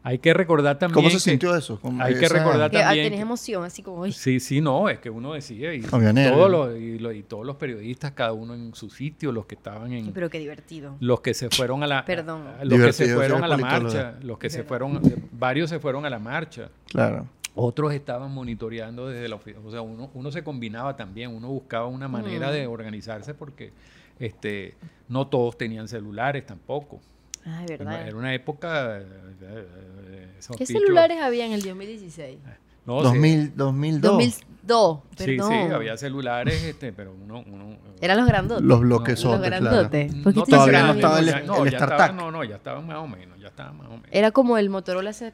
[0.04, 1.80] Hay que recordar también ¿Cómo se que- sintió eso?
[1.80, 4.40] Como hay que esa- recordar Que ah, también tenés que- emoción, así como, "Uy, Sí,
[4.40, 8.12] sí, no, es que uno decía, y, todos los, y, lo- y todos los periodistas,
[8.14, 10.96] cada uno en su sitio, los que estaban en, pero qué divertido.
[11.00, 12.46] los que se fueron a la Perdón.
[12.64, 15.00] los que se fueron a la marcha, los que se fueron
[15.34, 16.70] varios se fueron a la marcha.
[16.88, 17.28] Claro.
[17.54, 21.86] Otros estaban monitoreando desde la oficina, o sea, uno, uno se combinaba también, uno buscaba
[21.86, 22.54] una manera Mm.
[22.54, 23.72] de organizarse porque
[24.20, 24.76] este
[25.10, 27.00] no todos tenían celulares tampoco.
[27.46, 28.08] Ay, Era verdad.
[28.08, 29.06] era una época eh,
[29.42, 30.28] eh,
[30.58, 32.40] ¿Qué celulares había en el 2016?
[32.86, 34.02] No, sí, 2000, 2002.
[34.02, 35.50] 2002, sí, perdón.
[35.52, 38.64] sí, había celulares, este, pero uno, uno Eran los grandotes.
[38.66, 39.66] Los bloques No, los sotes, claro.
[39.66, 40.14] grandotes.
[40.16, 43.08] no Todavía no estaba el- ya- el no, ya No, no, ya estaban más o
[43.08, 44.08] menos, ya estaban más o menos.
[44.12, 45.32] Era como el Motorola ese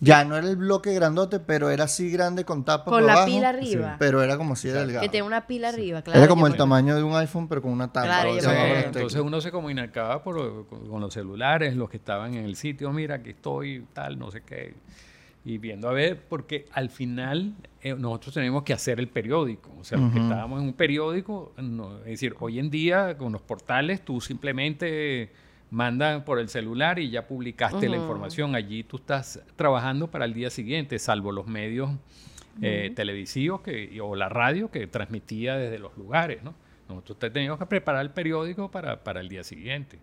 [0.00, 3.12] Ya no era el bloque grandote, pero era así grande con tapa con por la
[3.14, 3.96] abajo, pila arriba.
[3.98, 5.02] Pero era como así de delgado.
[5.02, 6.18] Que tenía una pila arriba, claro.
[6.18, 8.06] era como el tamaño de un iPhone, pero con una tapa.
[8.06, 12.44] Claro, las entonces uno se comunicaba por, con, con los celulares, los que estaban en
[12.44, 14.74] el sitio, mira, aquí estoy, tal, no sé qué.
[15.46, 19.70] Y viendo a ver, porque al final eh, nosotros tenemos que hacer el periódico.
[19.78, 23.30] O sea, los que estábamos en un periódico, no, es decir, hoy en día con
[23.30, 25.30] los portales tú simplemente
[25.74, 28.54] mandas por el celular y ya publicaste la información.
[28.54, 31.90] Allí tú estás trabajando para el día siguiente, salvo los medios
[32.62, 36.54] eh, televisivos que, o la radio que transmitía desde los lugares, ¿no?
[36.88, 39.98] Nosotros te- teníamos que preparar el periódico para, para el día siguiente.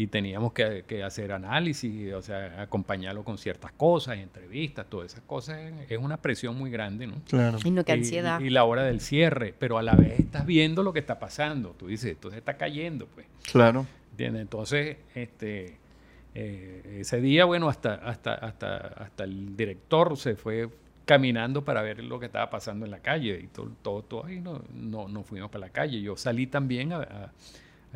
[0.00, 5.24] Y teníamos que, que hacer análisis, o sea, acompañarlo con ciertas cosas, entrevistas, todas esas
[5.24, 5.58] cosas.
[5.88, 7.16] Es una presión muy grande, ¿no?
[7.28, 7.58] Claro.
[7.64, 8.38] Ay, no, qué Y- ansiedad.
[8.40, 11.18] Y, y la hora del cierre, pero a la vez estás viendo lo que está
[11.18, 11.70] pasando.
[11.70, 13.26] Tú dices, esto se está cayendo, pues.
[13.50, 13.86] Claro.
[14.12, 14.42] ¿Entiendes?
[14.42, 15.78] Entonces, este,
[16.34, 20.68] eh, ese día, bueno, hasta, hasta, hasta, hasta el director se fue
[21.06, 24.38] caminando para ver lo que estaba pasando en la calle y todo, todo, todo ahí
[24.40, 26.00] no, no, no fuimos para la calle.
[26.00, 27.32] Yo salí también a- a-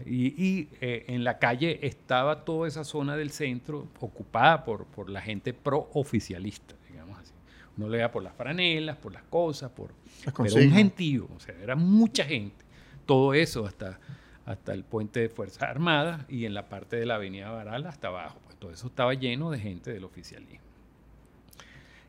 [0.07, 5.11] y, y, eh, en la calle estaba toda esa zona del centro ocupada por, por
[5.11, 7.33] la gente pro-oficialista, digamos así.
[7.77, 9.91] Uno le da por las franelas, por las cosas, por...
[10.25, 12.65] Las Pero un gentío, o sea, era mucha gente.
[13.07, 13.99] Todo eso hasta,
[14.47, 18.09] hasta el puente de Fuerzas Armadas y en la parte de la Avenida Baral hasta
[18.09, 18.39] abajo.
[18.45, 20.61] Pues todo eso estaba lleno de gente del oficialismo.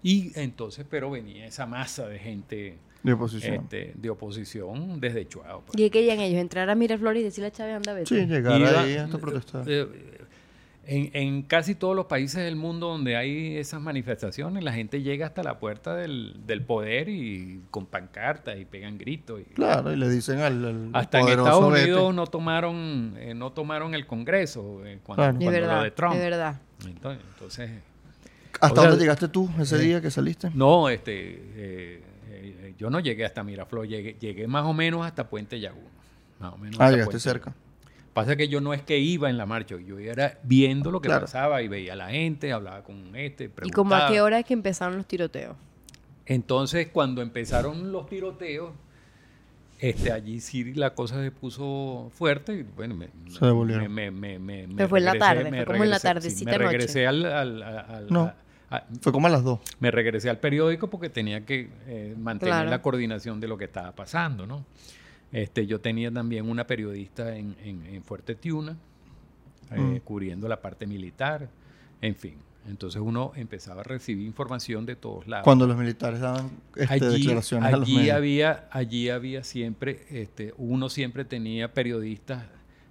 [0.02, 3.56] Y entonces, pero venía esa masa de gente De oposición.
[3.56, 5.62] este, de oposición desde Chuao.
[5.66, 5.78] pues.
[5.78, 6.40] ¿Y qué querían ellos?
[6.40, 8.08] ¿Entrar a Miraflores y decirle a Chávez anda vete?
[8.08, 9.64] Sí, llegar Iba- ahí hasta protestar.
[9.68, 9.88] eh,
[10.86, 15.26] En, en casi todos los países del mundo donde hay esas manifestaciones, la gente llega
[15.28, 19.40] hasta la puerta del, del poder y con pancartas y pegan gritos.
[19.40, 21.84] y- Claro, y le dicen al, al Hasta en Estados vete.
[21.86, 25.38] Unidos no tomaron, eh, no tomaron el Congreso eh, cuando, Claro.
[25.38, 26.16] De cuando verdad, lo de Trump.
[26.16, 26.62] de verdad.
[26.86, 27.72] Entonces, entonces,
[28.60, 30.52] ¿Hasta O sea, dónde llegaste tú ese eh, día que saliste?
[30.54, 32.02] no, este,
[32.74, 35.90] eh, yo no llegué hasta Miraflores, llegué, llegué más o menos hasta Puente Yaguno.
[36.40, 37.54] Más o menos ah, hasta llegaste Puente cerca.
[38.14, 41.08] Pasa que yo no es que iba en la marcha, yo era viendo lo que
[41.08, 41.22] Claro.
[41.26, 44.12] pasaba y veía a la gente, hablaba con este, ¿Y como a preguntaba.
[44.12, 45.56] qué hora es que empezaron los tiroteos?
[46.28, 48.72] Entonces, cuando empezaron los tiroteos,
[49.80, 52.54] este, allí sí la cosa se puso fuerte.
[52.54, 53.92] Y, bueno, me, Se devolvieron.
[53.92, 56.52] me- me- me- me Pero fue en la tarde, fue como en la sí, tardecita
[56.52, 56.64] noche.
[56.68, 58.22] regresé al, al- al- No.
[58.26, 58.36] a-
[58.78, 59.60] a- Fue como a las dos.
[59.80, 62.70] me regresé al periódico porque tenía que eh, mantener Claro.
[62.70, 64.66] la coordinación de lo que estaba pasando, ¿no?
[65.32, 68.78] Este, yo tenía también una periodista en, en, en Fuerte Tiuna,
[69.72, 69.98] eh, Mm.
[70.00, 71.50] cubriendo la parte militar,
[72.02, 72.36] en fin.
[72.70, 75.44] Entonces uno empezaba a recibir información de todos lados.
[75.44, 78.16] Cuando los militares daban este, allí declaraciones a los allí medios.
[78.16, 82.44] había, allí había siempre, este, uno siempre tenía periodistas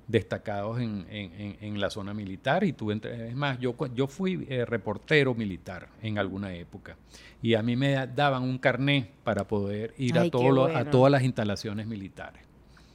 [0.09, 4.07] destacados en, en- en- en la zona militar y tú entre- es más yo yo
[4.07, 6.97] fui eh, reportero militar en alguna época
[7.41, 10.53] y a mí me da- daban un carné para poder ir Ay, a qué todos
[10.55, 12.43] los- a todas las instalaciones militares.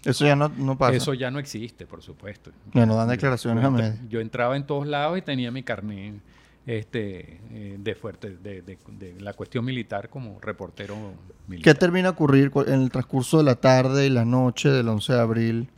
[0.06, 0.96] Eso ya no, no pasa.
[0.96, 2.52] eso ya no existe por supuesto.
[2.74, 3.96] Ya no dan declaraciones yo, a medios.
[4.10, 6.20] yo entraba en todos lados y tenía mi carné
[6.66, 12.10] este eh, de fuerte de, de- de la cuestión militar como reportero ¿Qué militar termina
[12.10, 15.20] de ocurrir cu- en el transcurso de la tarde y la noche del 11 de
[15.20, 15.70] abril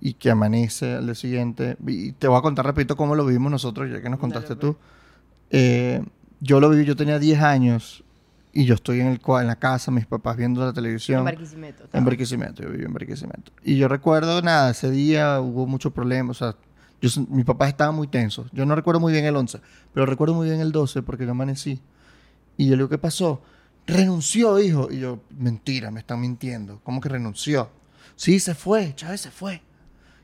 [0.00, 1.76] y que amanece al día siguiente?
[1.86, 4.60] Y te voy a contar, repito, cómo lo vivimos nosotros, ya que nos contaste Dale,
[4.60, 4.76] tú.
[5.50, 6.02] Eh,
[6.40, 8.04] yo lo viví, yo tenía 10 años
[8.52, 11.20] y yo estoy en, el, en la casa, mis papás viendo la televisión.
[11.20, 11.82] En Barquisimeto.
[11.82, 12.04] En estaba.
[12.04, 13.52] Barquisimeto, yo viví en Barquisimeto.
[13.62, 16.58] Y yo recuerdo, nada, ese día hubo muchos problemas, o sea,
[17.00, 18.50] yo, mis papás estaban muy tensos.
[18.52, 19.60] Yo no recuerdo muy bien el 11,
[19.92, 21.80] pero recuerdo muy bien el 12 porque yo amanecí.
[22.56, 23.42] Y yo le digo, ¿qué pasó?
[23.86, 24.88] Renunció, hijo.
[24.90, 26.80] Y yo, mentira, me están mintiendo.
[26.82, 27.70] ¿Cómo que renunció?
[28.16, 29.60] Sí, se fue, Chávez se fue.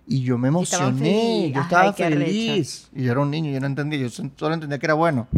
[0.06, 2.88] Y yo me emocioné, yo estaba qué feliz.
[2.94, 5.28] Y yo era un niño, yo no entendía, yo solo entendía que era bueno,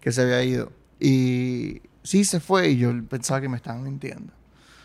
[0.00, 0.70] que se había ido.
[1.00, 4.32] Y sí, se fue y yo pensaba que me estaban mintiendo.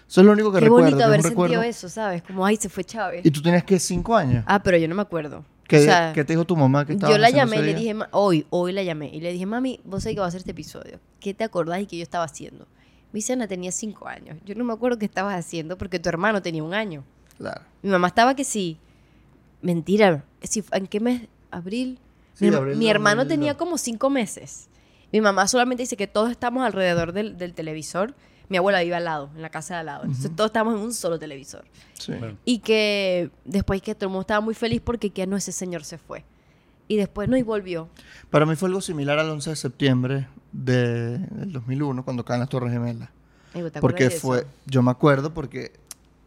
[0.07, 0.85] Eso es lo único que Qué recuerdo.
[0.85, 1.53] bonito es un haber recuerdo.
[1.55, 2.21] sentido eso, ¿sabes?
[2.23, 3.25] Como, ay, se fue Chávez.
[3.25, 4.43] ¿Y tú tenías que cinco años?
[4.47, 5.43] Ah, pero yo no me acuerdo.
[5.67, 7.73] ¿Qué, o sea, qué te dijo tu mamá que estaba yo la llamé y le
[7.73, 9.09] dije, "Ma- hoy, hoy la llamé.
[9.13, 10.99] Y le dije, mami, vos sabés que va a hacer este episodio.
[11.19, 12.67] ¿Qué te acordás y qué yo estaba haciendo?
[13.11, 14.37] Mi Ana tenía cinco años.
[14.45, 17.03] Yo no me acuerdo qué estabas haciendo porque tu hermano tenía un año.
[17.37, 17.61] Claro.
[17.81, 18.77] Mi mamá estaba que sí.
[19.63, 20.23] Mentira.
[20.41, 21.27] Si- ¿En qué mes?
[21.49, 21.97] ¿Abril?
[22.35, 23.27] Sí, mi, abril mi hermano 2002.
[23.39, 24.69] tenía como cinco meses.
[25.11, 28.13] Mi mamá solamente dice que todos estamos alrededor del, del televisor.
[28.49, 30.03] Mi abuela vive al lado, en la casa de al lado.
[30.03, 31.63] Entonces todos estamos en un solo televisor.
[31.97, 32.11] Sí.
[32.19, 35.51] Bueno, Y que después que todo el mundo estaba muy feliz porque que no ese
[35.51, 36.25] señor se fue.
[36.87, 37.87] Y después no y volvió.
[38.29, 42.49] Para mí fue algo similar al 11 de septiembre de, del 2001, cuando caen las
[42.49, 43.09] Torres Gemelas.
[43.53, 44.27] Ay, ¿te acuerdas Porque de eso?
[44.27, 45.71] fue, yo me acuerdo porque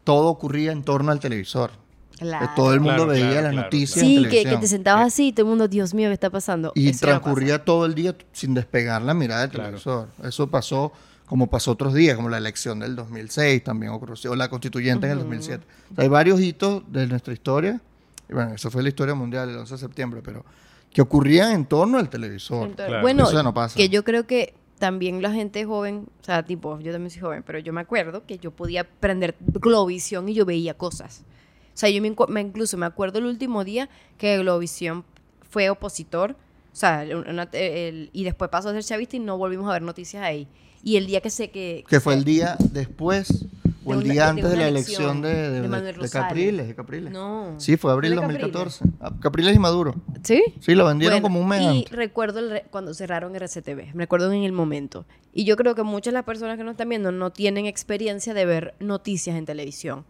[0.03, 1.71] todo ocurría en torno al televisor.
[2.17, 2.45] Claro.
[2.45, 5.07] Eh, Todo el mundo Claro, veía claro, las claro, noticias en Sí, que, te sentabas
[5.07, 6.71] así y todo el mundo, Dios mío, ¿qué está pasando?
[6.75, 9.65] Y Eso transcurría todo el día sin despegar la mirada del Claro.
[9.67, 10.07] televisor.
[10.23, 10.91] Eso pasó
[11.27, 15.11] como pasó otros días, como la elección del 2006 también ocurrió, o la constituyente en
[15.11, 15.65] el 2007.
[15.91, 17.81] O sea, hay varios hitos de nuestra historia,
[18.29, 20.45] y bueno, eso fue la historia mundial el 11 de septiembre, pero
[20.89, 22.69] que ocurrían en torno al televisor.
[22.69, 23.01] Entonces.
[23.01, 23.75] Bueno, Eso ya no pasa.
[23.75, 27.43] que yo creo que también la gente joven, o sea, tipo, yo también soy joven,
[27.45, 31.23] pero yo me acuerdo que yo podía prender Globovisión y yo veía cosas.
[31.77, 33.87] O sea, yo me, me- incluso me acuerdo el último día
[34.17, 35.05] que Globovisión
[35.47, 39.69] fue opositor, o sea, una- el- y después pasó a ser chavista y no volvimos
[39.69, 40.47] a ver noticias ahí.
[40.83, 41.83] Y el día que sé que...
[41.87, 43.45] que fue el día después
[43.85, 46.09] o el día antes de, la elección elección de, de, de.
[46.09, 47.13] Capriles, de Capriles.
[47.13, 47.53] No.
[47.59, 48.85] Sí, fue abril ¿Fue de 2014.
[48.99, 49.93] A- Capriles y Maduro.
[50.23, 50.43] ¿Sí?
[50.59, 51.91] Sí, lo vendieron Bueno, como un mes Y antes.
[51.91, 55.05] recuerdo el re- cuando cerraron RCTV, me acuerdo en el momento.
[55.31, 58.33] Y yo creo que muchas de las personas que nos están viendo no tienen experiencia
[58.33, 60.05] de ver noticias en televisión.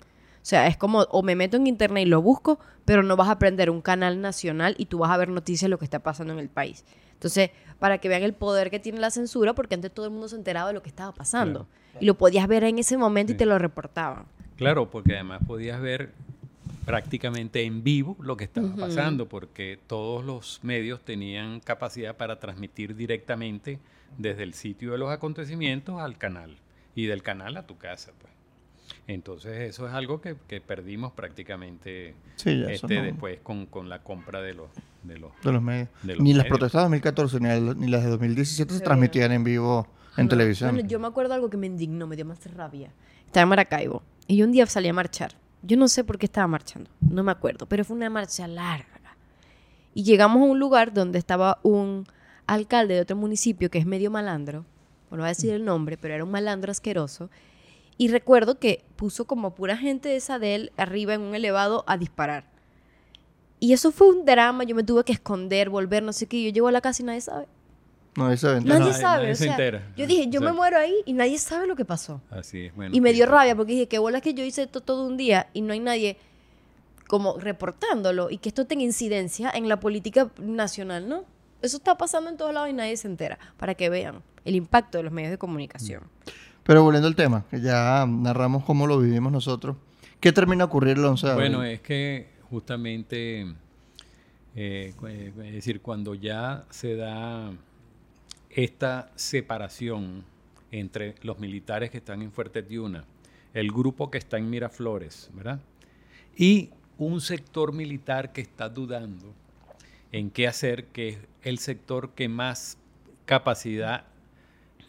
[0.47, 3.27] O sea, es como, o me meto en internet y lo busco, pero no vas
[3.27, 5.99] a aprender un canal nacional y tú vas a ver noticias de lo que está
[5.99, 6.85] pasando en el país.
[7.11, 10.29] Entonces, para que vean el poder que tiene la censura, porque antes todo el mundo
[10.29, 11.67] se enteraba de lo que estaba pasando.
[11.99, 14.23] Y lo podías ver en ese momento y te lo reportaban.
[14.55, 16.13] Claro, porque además podías ver
[16.85, 22.95] prácticamente en vivo lo que estaba pasando, porque todos los medios tenían capacidad para transmitir
[22.95, 23.79] directamente
[24.17, 26.55] desde el sitio de los acontecimientos al canal
[26.95, 28.13] y del canal a tu casa.
[28.17, 28.36] Pues.
[29.07, 33.65] Entonces eso es algo que, que perdimos prácticamente Sí, ya, eso este, no- después con,
[33.65, 34.67] con la compra de los...
[35.03, 35.87] De los de los medios.
[36.03, 38.83] de los ni las protestas de 2014 ni, el- ni las de 2017 se Sí.
[38.83, 40.71] transmitían en vivo en No, televisión.
[40.73, 42.91] Bueno, yo me acuerdo algo que me indignó, me dio más rabia.
[43.25, 45.31] Estaba en Maracaibo y yo un día salí a marchar.
[45.61, 48.87] Yo no sé por qué estaba marchando, no me acuerdo, pero fue una marcha larga.
[49.93, 52.05] Y llegamos a un lugar donde estaba un
[52.45, 54.65] alcalde de otro municipio que es medio malandro,
[55.09, 57.29] no voy a decir el nombre, pero era un malandro asqueroso.
[57.97, 61.83] Y recuerdo que puso como pura gente de esa de él arriba en un elevado
[61.87, 62.45] a disparar.
[63.59, 66.37] Y eso fue un drama, yo me tuve que esconder, volver, no sé qué.
[66.37, 67.47] y Yo llego a la casa y nadie sabe.
[68.15, 68.61] Nadie Nadie- sabe.
[68.61, 69.93] nadie o se sea, entera.
[69.95, 72.21] Yo dije, yo me muero ahí y nadie sabe lo que pasó.
[72.31, 72.95] Así es, bueno.
[72.95, 73.15] y me sí.
[73.17, 75.73] dio rabia porque dije, qué bola que yo hice esto todo un día y no
[75.73, 76.17] hay nadie
[77.07, 81.25] como reportándolo y que esto tenga incidencia en la política nacional, ¿no?
[81.61, 84.97] Eso está pasando en todos lados y nadie se entera, para que vean el impacto
[84.99, 86.03] de los medios de comunicación.
[86.67, 89.77] Pero volviendo al tema, que ya narramos cómo lo vivimos nosotros.
[90.19, 91.49] ¿Qué termina ocurrir el 11 de abril?
[91.49, 93.41] Bueno, es que justamente,
[94.53, 97.53] eh, eh, es decir, cuando ya se da
[98.49, 100.25] esta separación
[100.69, 103.05] entre los militares que están en Fuerte Tiuna,
[103.53, 105.61] el grupo que está en Miraflores, ¿verdad?
[106.35, 109.33] Y un sector militar que está dudando
[110.11, 112.77] en qué hacer, que es el sector que más
[113.25, 114.03] capacidad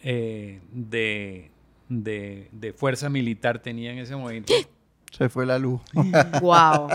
[0.03, 1.53] eh, de,
[1.89, 4.53] de- de fuerza militar tenía en ese momento.
[5.11, 5.81] Se fue la luz.
[6.43, 6.87] wow.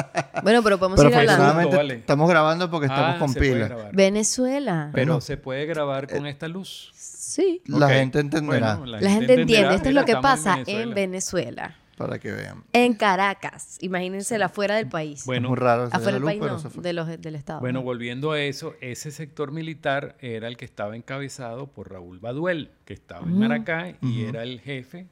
[0.44, 1.72] Bueno, pero podemos Pero ir hablando.
[1.76, 1.96] Vale.
[1.96, 3.90] estamos grabando porque estamos Ah, con pila.
[3.92, 4.90] Venezuela.
[4.94, 5.22] Pero Bueno.
[5.22, 6.92] se puede grabar con esta luz.
[6.94, 7.64] Sí.
[7.66, 9.76] La gente entenderá Bueno, La gente entiende.
[9.76, 10.94] Esto es lo que pasa en Venezuela.
[10.94, 11.76] Venezuela.
[11.98, 12.64] Para que vean.
[12.74, 13.78] En Caracas.
[13.82, 15.20] Imagínense la fuera del país.
[15.22, 15.84] es Bueno, muy raro.
[15.92, 16.84] Afuera del país pero no, se fue.
[16.84, 17.60] de los, del Estado.
[17.60, 17.84] Bueno, ¿no?
[17.86, 22.94] volviendo a eso, ese sector militar era el que estaba encabezado por Raúl Baduel, que
[22.94, 25.08] estaba en Maracay y era el jefe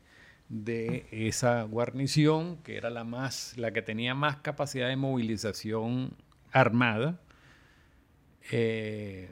[0.50, 6.14] de esa guarnición, que era la más, la que tenía más capacidad de movilización
[6.52, 7.20] armada
[8.52, 9.30] eh,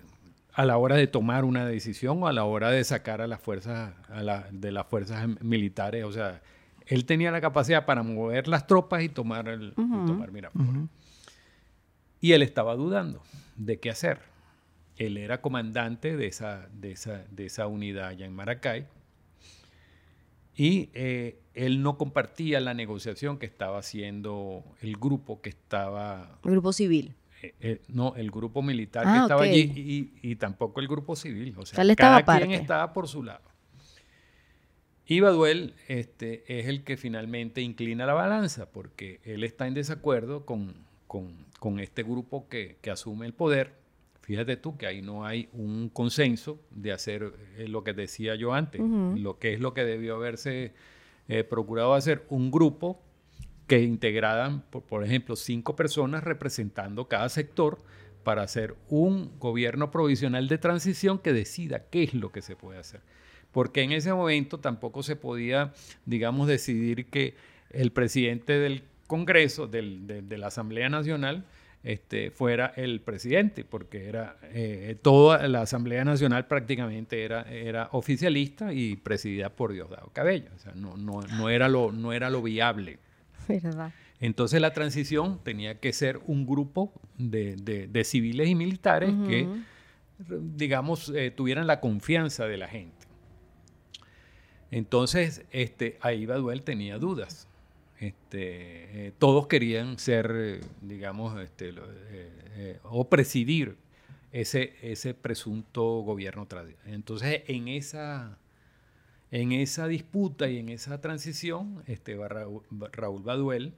[0.53, 3.39] a la hora de tomar una decisión o a la hora de sacar a las
[3.41, 6.03] fuerzas a la- de las fuerzas militares.
[6.05, 6.41] O sea,
[6.89, 10.05] él tenía la capacidad para mover las tropas y tomar el y Ujú.
[10.07, 10.89] tomar Miraflores.
[12.21, 13.21] Y él estaba dudando
[13.55, 14.19] de qué hacer.
[14.97, 18.85] Él era comandante de esa, de esa, de esa unidad allá en Maracay.
[20.55, 26.51] Y eh, él no compartía la negociación que estaba haciendo el grupo que estaba, El
[26.51, 27.15] grupo civil.
[27.41, 29.47] eh, eh, no, el grupo militar Ah, que estaba ok.
[29.47, 29.71] allí
[30.21, 31.53] y, y tampoco el grupo civil.
[31.57, 33.47] O sea, sea, él estaba cada quien estaba por su lado.
[35.09, 40.45] Y Baduel este, es el que finalmente inclina la balanza, porque él está en desacuerdo
[40.45, 40.75] con,
[41.07, 43.73] con- con este grupo que, que asume el poder.
[44.21, 48.53] Fíjate tú que ahí no hay un consenso de hacer eh, lo que decía yo
[48.53, 48.79] antes,
[49.19, 50.73] lo que es lo que debió haberse
[51.27, 53.01] eh, procurado hacer, un grupo
[53.65, 57.79] que integraran, por, por ejemplo, cinco personas representando cada sector
[58.23, 62.77] para hacer un gobierno provisional de transición que decida qué es lo que se puede
[62.77, 63.01] hacer.
[63.51, 65.73] Porque en ese momento tampoco se podía,
[66.05, 67.35] digamos, decidir que
[67.71, 71.43] el presidente del Congreso, del- de, de la Asamblea Nacional,
[71.83, 78.73] este, fuera el presidente, porque era eh, toda la Asamblea Nacional prácticamente era, era oficialista
[78.73, 80.49] y presidida por Diosdado Cabello.
[80.55, 82.99] O sea, no, no, no, era lo, no era lo viable.
[83.47, 83.91] ¿Verdad?
[84.19, 89.47] Entonces la transición tenía que ser un grupo de, de- de civiles y militares que,
[90.57, 92.98] digamos, eh, tuvieran la confianza de la gente.
[94.71, 97.47] Entonces, este, ahí Baduel tenía dudas.
[97.99, 103.75] Este, eh, todos querían ser, eh, digamos, este, lo- eh, o presidir
[104.31, 106.47] ese, ese presunto gobierno.
[106.85, 108.37] Entonces, en esa,
[109.31, 112.63] en esa disputa y en esa transición, este, Raúl,
[113.23, 113.73] Baduel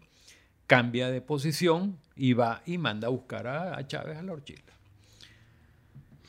[0.68, 4.62] cambia de posición y va y manda a buscar a, a Chávez a la horchila.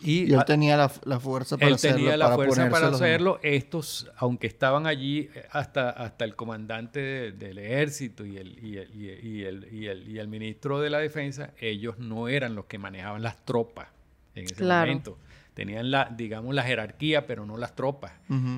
[0.04, 1.96] Y él a- tenía la, la fuerza para él hacerlo.
[1.98, 3.38] tenía la para fuerza para hacerlo.
[3.42, 8.76] Estos, aunque estaban allí, eh, hasta, hasta el comandante de- del ejército y el, y,
[8.78, 12.28] el, y el- y el- y el- y el ministro de la defensa, ellos no
[12.28, 13.88] eran los que manejaban las tropas
[14.34, 14.86] en ese Claro.
[14.88, 15.18] momento.
[15.54, 18.12] Tenían la, digamos, la jerarquía, pero no las tropas.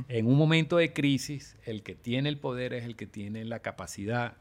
[0.08, 3.58] En un momento de crisis, el que tiene el poder es el que tiene la
[3.58, 4.34] capacidad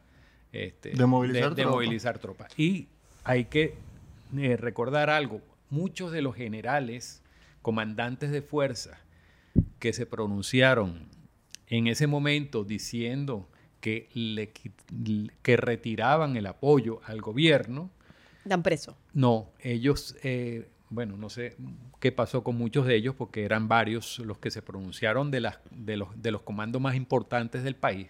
[0.51, 1.71] este, De movilizar de tropas.
[1.73, 2.59] movilizar tropas.
[2.59, 2.87] Y
[3.23, 3.73] hay que
[4.37, 5.41] eh, recordar algo,
[5.73, 7.23] muchos de los generales,
[7.61, 8.99] comandantes de fuerza,
[9.79, 11.07] que se pronunciaron
[11.67, 13.49] en ese momento diciendo
[13.81, 14.53] que, le,
[15.41, 17.89] que retiraban el apoyo al gobierno,
[18.45, 18.95] Dan preso.
[19.13, 21.57] no, ellos, eh, bueno, no sé
[21.99, 25.59] qué pasó con muchos de ellos, porque eran varios los que se pronunciaron de, las,
[25.71, 28.09] de, los, de los comandos más importantes del país.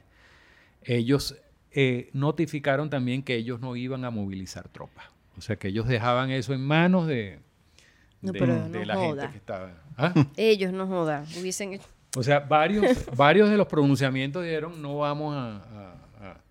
[0.82, 1.38] Ellos
[1.72, 5.05] eh, notificaron también que ellos no iban a movilizar tropas.
[5.38, 7.39] O sea, que ellos dejaban eso en manos de,
[8.24, 9.22] No, de- pero de no la joda.
[9.24, 9.72] gente que estaba.
[9.98, 10.14] ¿Ah?
[10.38, 11.26] Ellos no jodan.
[11.40, 11.86] Hubiesen hecho.
[12.18, 12.84] O sea, varios,
[13.16, 15.58] varios de los pronunciamientos dijeron no vamos a...
[15.58, 15.94] a-
[16.30, 16.42] a-".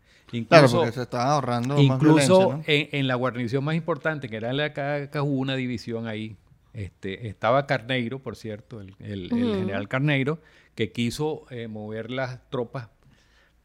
[0.49, 2.65] Claro, Incluso, porque se estaban ahorrando más incluso violencia, ¿no?
[2.67, 6.37] en, en la guarnición más importante, que era la ca- ca- hubo una división ahí,
[6.73, 10.39] este, estaba Carneiro, por cierto, el, el- general Carneiro,
[10.75, 12.89] que quiso eh, mover las tropas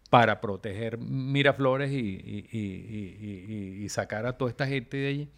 [0.09, 5.07] para proteger Miraflores y, y- y- y- y- y sacar a toda esta gente de
[5.07, 5.29] allí,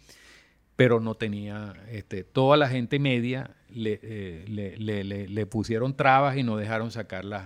[0.80, 5.94] pero no tenía, este, toda la gente media le, eh, le- le- le- le pusieron
[5.94, 7.44] trabas y no dejaron sacar las-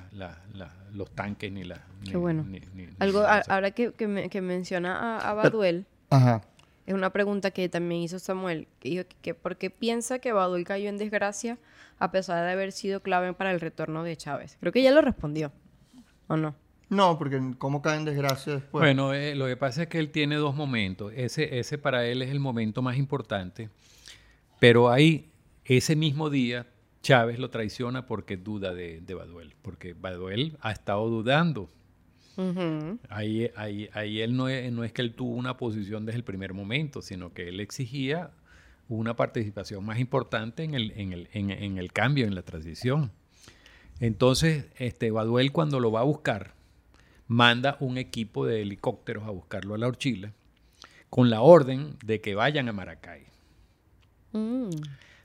[0.92, 1.80] los tanques ni las...
[2.04, 2.44] Qué ni- bueno.
[2.44, 5.84] ni- ni- ni- Algo, ni- a- ahora que, que, me- que menciona a, a Baduel,
[6.10, 6.42] Ajá.
[6.86, 10.32] es una pregunta que también hizo Samuel, que dijo que, que por qué piensa que
[10.32, 11.58] Baduel cayó en desgracia
[11.98, 14.58] a pesar de haber sido clave para el retorno de Chávez.
[14.60, 15.50] Creo que ya lo respondió,
[16.28, 16.54] ¿o no?
[16.90, 18.82] No, porque ¿cómo cae en desgracia después?
[18.82, 21.12] Bueno, eh, lo que pasa es que él tiene dos momentos.
[21.16, 23.70] Ese, ese para él es el momento más importante.
[24.60, 25.30] Pero ahí,
[25.64, 26.66] ese mismo día,
[27.02, 29.54] Chávez lo traiciona porque duda de, de Baduel.
[29.62, 31.70] Porque Baduel ha estado dudando.
[32.36, 32.98] Ujú.
[33.08, 36.24] Ahí, ahí, ahí él no es, no es que él tuvo una posición desde el
[36.24, 38.30] primer momento, sino que él exigía
[38.88, 43.10] una participación más importante en el, en el, en- en el cambio, en la transición.
[44.00, 46.54] Entonces, este, Baduel cuando lo va a buscar,
[47.26, 50.32] manda un equipo de helicópteros a buscarlo a la horchila
[51.10, 53.22] con la orden de que vayan a Maracay,
[54.32, 54.70] Mm.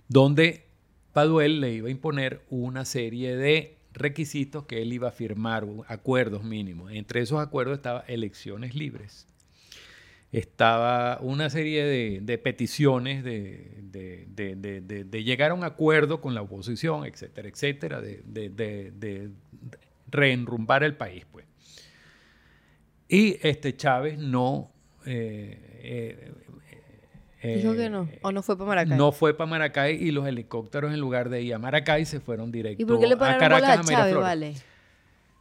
[0.07, 0.65] donde
[1.15, 6.43] Baduel le iba a imponer una serie de requisitos que él iba a firmar, acuerdos
[6.43, 6.91] mínimos.
[6.91, 9.27] Entre esos acuerdos estaba elecciones libres.
[10.31, 17.03] Estaba una serie de, de peticiones de, de- llegar a un acuerdo con la oposición,
[17.05, 19.31] etcétera, etcétera, de
[20.11, 21.45] reenrumbar el país, pues.
[23.09, 24.71] Y este Chávez no...
[25.05, 26.33] eh, eh,
[27.41, 28.97] eh, Dijo que no, o no fue para Maracay.
[28.97, 32.51] no fue para Maracay y los helicópteros en lugar de ir a Maracay se fueron
[32.51, 34.53] directo ¿Y por qué le a Caracas, a a Chávez, vale?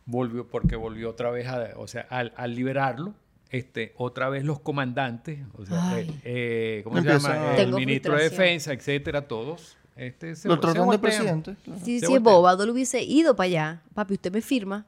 [0.06, 3.14] Volvió porque volvió otra vez a, o sea, al, al liberarlo,
[3.50, 7.50] este, otra vez los comandantes, o sea, eh, ¿cómo se llama?
[7.50, 8.22] El Tengo ministro de.
[8.24, 11.56] Defensa, etcétera, todos, este, se, Lo se tratan de presidente.
[11.64, 11.80] claro.
[11.84, 12.32] Si, Se si es voltea.
[12.32, 14.86] boba, Baduel hubiese ido para allá, papi, usted me firma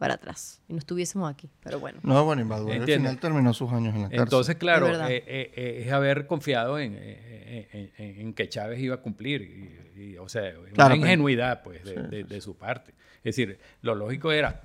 [0.00, 1.50] para atrás y no estuviésemos aquí.
[1.62, 2.00] Pero bueno.
[2.02, 4.22] No, bueno, al final terminó sus años en la cárcel.
[4.24, 8.94] Entonces, claro, Es eh, eh, eh, es haber confiado en, en- en que Chávez iba
[8.94, 9.42] a cumplir.
[9.42, 12.92] Y, y, o sea, Claro, una ingenuidad, pues, de, de- de su parte.
[13.18, 14.62] Es decir, lo lógico era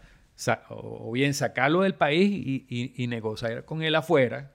[0.70, 4.54] o bien sacarlo del país y, y- y negociar con él afuera.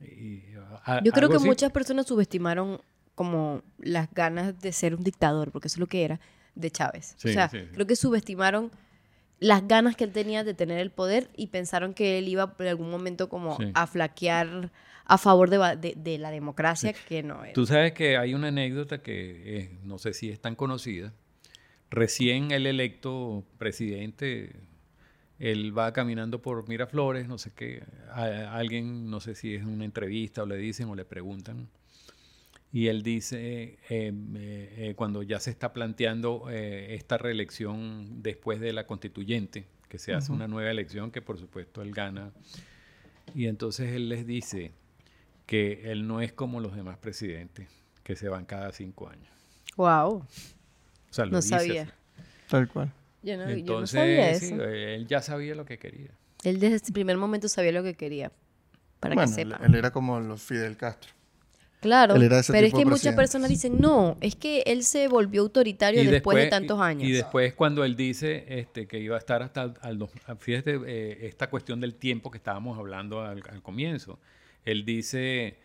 [0.00, 0.42] Y,
[0.84, 1.46] a- Yo creo que así.
[1.46, 2.80] muchas personas subestimaron
[3.14, 6.20] como las ganas de ser un dictador, porque eso es lo que era,
[6.54, 7.14] de Chávez.
[7.16, 7.66] Sí, o sea, sí, sí.
[7.72, 8.70] creo que subestimaron
[9.40, 12.66] las ganas que él tenía de tener el poder y pensaron que él iba en
[12.68, 13.70] algún momento como Sí.
[13.74, 14.70] a flaquear
[15.06, 17.52] a favor de, de- de la democracia, que no era.
[17.52, 21.12] Tú sabes que hay una anécdota que eh, no sé si es tan conocida.
[21.90, 24.56] Recién el electo presidente,
[25.38, 29.84] él va caminando por Miraflores, no sé qué, a- alguien, no sé si es una
[29.84, 31.68] entrevista o le dicen o le preguntan,
[32.74, 34.12] y él dice, eh, eh,
[34.78, 40.12] eh, cuando ya se está planteando eh, esta reelección después de la constituyente, que se
[40.12, 42.32] hace una nueva elección, que por supuesto él gana,
[43.32, 44.72] y entonces él les dice
[45.46, 47.68] que él no es como los demás presidentes,
[48.02, 49.32] que se van cada cinco años.
[49.76, 50.26] Wow, O
[51.10, 51.82] sea, lo no dice sabía.
[51.82, 51.92] así.
[52.48, 52.92] Tal cual.
[53.22, 56.10] Yo no, yo no Entonces, sí, él ya sabía lo que quería.
[56.42, 58.32] Él desde el primer momento sabía lo que quería.
[58.98, 59.64] Para bueno, que él, sepan.
[59.64, 61.13] él era como los Fidel Castro.
[61.84, 64.82] Claro, él era ese pero es que de muchas personas dicen, no, es que él
[64.84, 67.04] se volvió autoritario después, de tantos años.
[67.04, 69.98] Y después cuando él dice este, que iba a estar hasta el- al...
[69.98, 74.18] dos- Fíjate, eh, esta cuestión del tiempo que estábamos hablando al, al comienzo.
[74.64, 75.58] Él dice,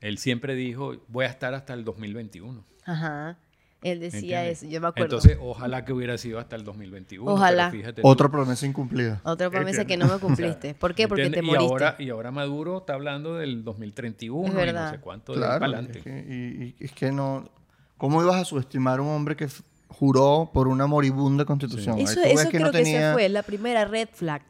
[0.00, 2.64] él siempre dijo, voy a estar hasta el 2021.
[2.86, 3.36] Ajá,
[3.82, 4.62] él decía ¿entiendes?
[4.62, 5.16] eso, yo me acuerdo.
[5.16, 7.30] Entonces, ojalá que hubiera sido hasta el 2021.
[7.30, 7.68] Ojalá.
[7.70, 8.08] pero fíjate tú.
[8.08, 9.20] Otra promesa incumplida.
[9.24, 10.08] Otra promesa que ¿Entiendes?
[10.08, 10.74] no me cumpliste.
[10.74, 11.06] ¿Por qué?
[11.08, 11.64] Porque te moriste.
[11.64, 15.38] Y ahora, y ahora Maduro está hablando del 2031 Es y no sé cuánto de
[15.38, 15.60] Claro.
[15.60, 15.98] para y adelante.
[15.98, 17.48] es que- y, y es que no.
[17.96, 19.48] ¿Cómo ibas a subestimar a un hombre que
[19.88, 21.96] juró por una moribunda constitución?
[21.96, 24.42] Ahí Eso, eso que creo no que tenía- esa fue la primera red flag.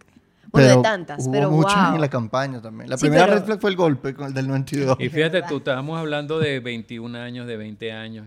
[0.51, 1.95] Bueno, de tantas, hubo pero muchas wow.
[1.97, 2.89] en la campaña también.
[2.89, 4.97] La Sí, primera pero- red flag fue el golpe con el del 92.
[4.99, 8.27] Y fíjate tú, estábamos hablando de 21 años, de 20 años.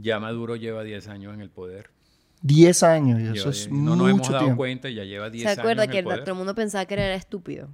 [0.00, 1.90] Ya Maduro lleva 10 años en el poder.
[2.42, 4.56] 10 años y eso Lleva es 10 no nos hemos mucho dado tiempo.
[4.58, 6.20] cuenta, ya lleva 10 ¿Se años acuerda en que el poder.
[6.20, 7.68] todo el mundo pensaba que él era estúpido?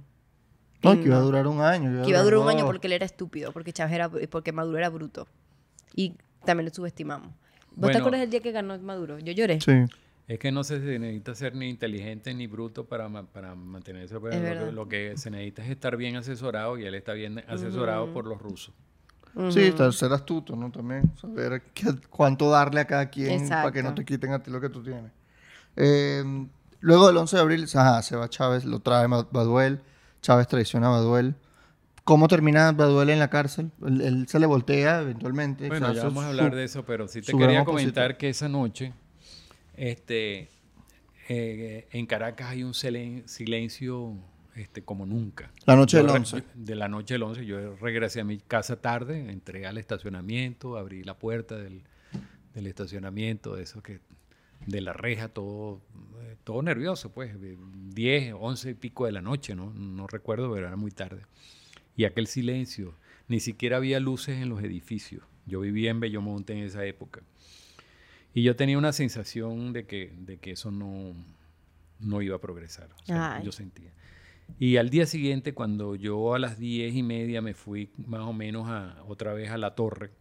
[0.81, 2.03] No, que iba a durar un año.
[2.03, 4.77] que iba a durar un año porque él era estúpido, porque Chávez era, porque Maduro
[4.77, 5.27] era bruto.
[5.95, 6.13] Y
[6.45, 7.29] también lo subestimamos.
[7.29, 7.37] ¿Vos
[7.75, 7.93] Bueno.
[7.93, 9.19] te acuerdas del día que ganó Maduro?
[9.19, 9.59] Yo lloré.
[9.61, 9.71] Sí.
[10.27, 14.19] Es que no se necesita ser ni inteligente ni bruto para, ma- para mantenerse.
[14.19, 14.65] pero Es lo, verdad.
[14.67, 18.25] que, lo que se necesita es estar bien asesorado y él está bien asesorado por
[18.25, 18.73] los rusos.
[19.51, 20.71] Sí, estar- ser astuto, ¿no?
[20.71, 24.01] También saber qué- cuánto darle a cada quien para que no Exacto.
[24.01, 25.11] te quiten a ti lo que tú tienes.
[25.75, 26.23] Eh,
[26.79, 29.81] luego del 11 de abril, ajá, se va Chávez, lo trae Baduel,
[30.21, 31.35] Chávez traiciona a Baduel.
[32.05, 33.71] ¿Cómo termina Baduel en la cárcel?
[33.85, 35.67] Él, él se le voltea eventualmente.
[35.67, 38.17] Bueno, o sea, ya vamos a hablar su- de eso, pero sí te quería comentar
[38.17, 38.93] que esa noche
[39.75, 40.49] este,
[41.27, 44.13] eh, en Caracas hay un silen- silencio
[44.55, 45.51] este, como nunca.
[45.65, 46.43] La noche Yo del re- 11.
[46.55, 51.03] De la noche del 11, yo regresé a mi casa tarde, entré al estacionamiento, abrí
[51.03, 51.83] la puerta del,
[52.53, 53.99] del estacionamiento, de eso que
[54.65, 55.81] de la reja, todo,
[56.21, 57.57] eh, todo nervioso, pues, de
[57.93, 59.71] 10, 11 y pico de la noche, ¿no?
[59.73, 61.21] No recuerdo, pero era muy tarde.
[61.97, 62.95] Y aquel silencio,
[63.27, 65.23] ni siquiera había luces en los edificios.
[65.45, 67.21] Yo vivía en Bellomonte en esa época.
[68.33, 71.13] Y yo tenía una sensación de que, de que eso no,
[71.99, 72.89] no iba a progresar.
[73.03, 73.91] O sea, yo sentía.
[74.57, 78.33] Y al día siguiente, cuando yo a las diez y media me fui más o
[78.33, 80.11] menos a, otra vez a la torre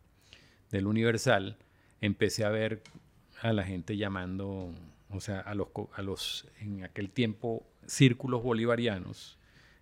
[0.70, 1.56] del Universal,
[2.00, 2.82] empecé a ver
[3.42, 4.72] a la gente llamando,
[5.10, 9.38] o sea, a los, a los en aquel tiempo, círculos bolivarianos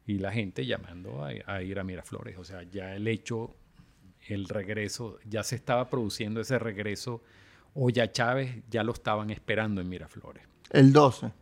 [0.06, 2.36] y la gente llamando a, a ir a Miraflores.
[2.36, 3.54] O sea, ya el hecho,
[4.28, 7.22] el regreso, ya se estaba produciendo ese regreso,
[7.74, 10.44] o ya Chávez ya lo estaban esperando en Miraflores.
[10.70, 11.32] El 12.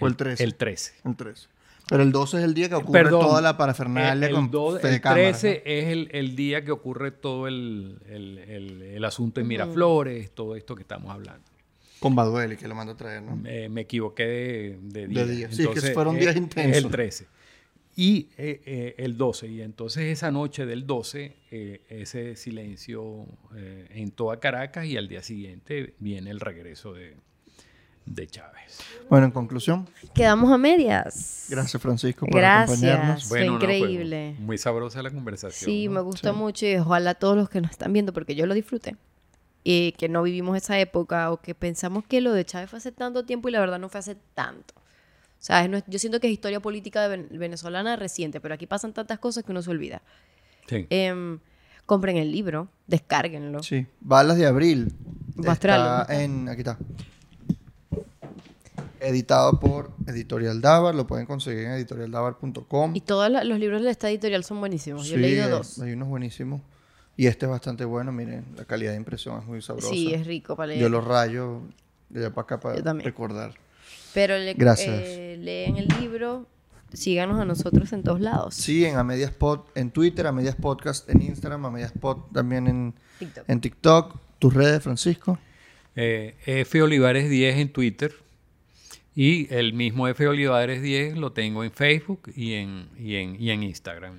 [0.00, 0.42] O el 13.
[0.44, 0.94] El 13.
[1.04, 1.51] El 13.
[1.92, 4.50] Pero el 12 es el día que ocurre Perdón, toda la parafernalia el, con el
[4.50, 8.38] do- fe de el cámaras, 13 es el, el día que ocurre todo el, el-
[8.38, 11.44] el- el asunto en Miraflores, todo esto que estamos hablando.
[12.00, 13.40] Con Baduel que lo manda a traer, ¿no?
[13.46, 15.24] Eh, me equivoqué de, de día.
[15.26, 15.52] día.
[15.52, 16.84] Sí, es que fueron días eh, intensos.
[16.84, 17.26] El 13.
[17.94, 19.48] Y eh, eh, el 12.
[19.48, 25.08] Y entonces esa noche del 12, eh, ese silencio eh, en toda Caracas y al
[25.08, 27.16] día siguiente viene el regreso de,
[28.06, 28.52] de Chávez.
[29.08, 31.46] Bueno, en conclusión, Quedamos a medias.
[31.48, 33.06] gracias Francisco por acompañarnos.
[33.06, 33.28] Gracias.
[33.28, 34.36] Fue no, increíble.
[34.38, 35.64] muy sabrosa la conversación.
[35.70, 35.94] Sí, ¿no?
[35.94, 38.96] me gustó mucho y ojalá todos los que nos están viendo, porque yo lo disfruté,
[39.64, 42.92] y que no vivimos esa época o que pensamos que lo de Chávez fue hace
[42.92, 44.74] tanto tiempo y la verdad no fue hace tanto.
[44.76, 48.66] O sea, es yo siento que es historia política de ven- venezolana reciente, pero aquí
[48.66, 50.00] pasan tantas cosas que uno se olvida.
[50.68, 50.86] Sí.
[50.88, 51.40] Em,
[51.84, 53.62] compren el libro, descárguenlo.
[53.62, 54.94] Sí, Balas de Abril.
[55.44, 56.78] Está en, aquí está.
[59.02, 62.94] Editado por Editorial Davar, lo pueden conseguir en editorialdavar.com.
[62.96, 65.06] Y todos los libros de esta editorial son buenísimos.
[65.08, 65.78] Yo he leído dos.
[65.80, 66.60] Hay unos buenísimos.
[67.16, 69.90] Y este es bastante bueno, miren, la calidad de impresión es muy sabrosa.
[69.90, 70.80] Sí, es rico para leer.
[70.80, 71.60] Yo lo rayo
[72.08, 73.54] de allá para acá para recordar.
[74.14, 74.88] Pero le- Gracias.
[75.02, 76.46] eh, leen el libro,
[76.92, 78.54] síganos a nosotros en todos lados.
[78.54, 82.18] Sí, en A Medias Pod en Twitter, A Medias Podcast en Instagram, A Medias Pod
[82.32, 83.44] también en TikTok.
[83.48, 84.16] en TikTok.
[84.38, 85.38] Tus redes, Francisco.
[85.96, 86.82] Eh, F.
[86.82, 88.14] Olivares 10 en Twitter.
[89.14, 90.26] Y el mismo F.
[90.26, 94.18] Olivares 10 lo tengo en Facebook y en, y en, y en Instagram.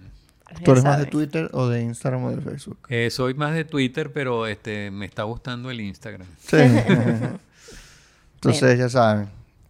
[0.64, 1.06] ¿Tú eres más de.
[1.08, 2.78] Twitter o de Instagram o de Facebook?
[2.90, 6.28] Eh, soy más de Twitter, pero este me está gustando el Instagram.
[6.38, 6.58] Sí.
[8.36, 9.30] Entonces, ya saben.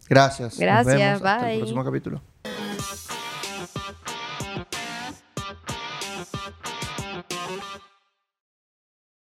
[0.09, 0.53] Gracias.
[0.53, 1.21] Nos Gracias, vemos.
[1.21, 1.57] Hasta el bye.
[1.59, 2.32] próximo capítulo.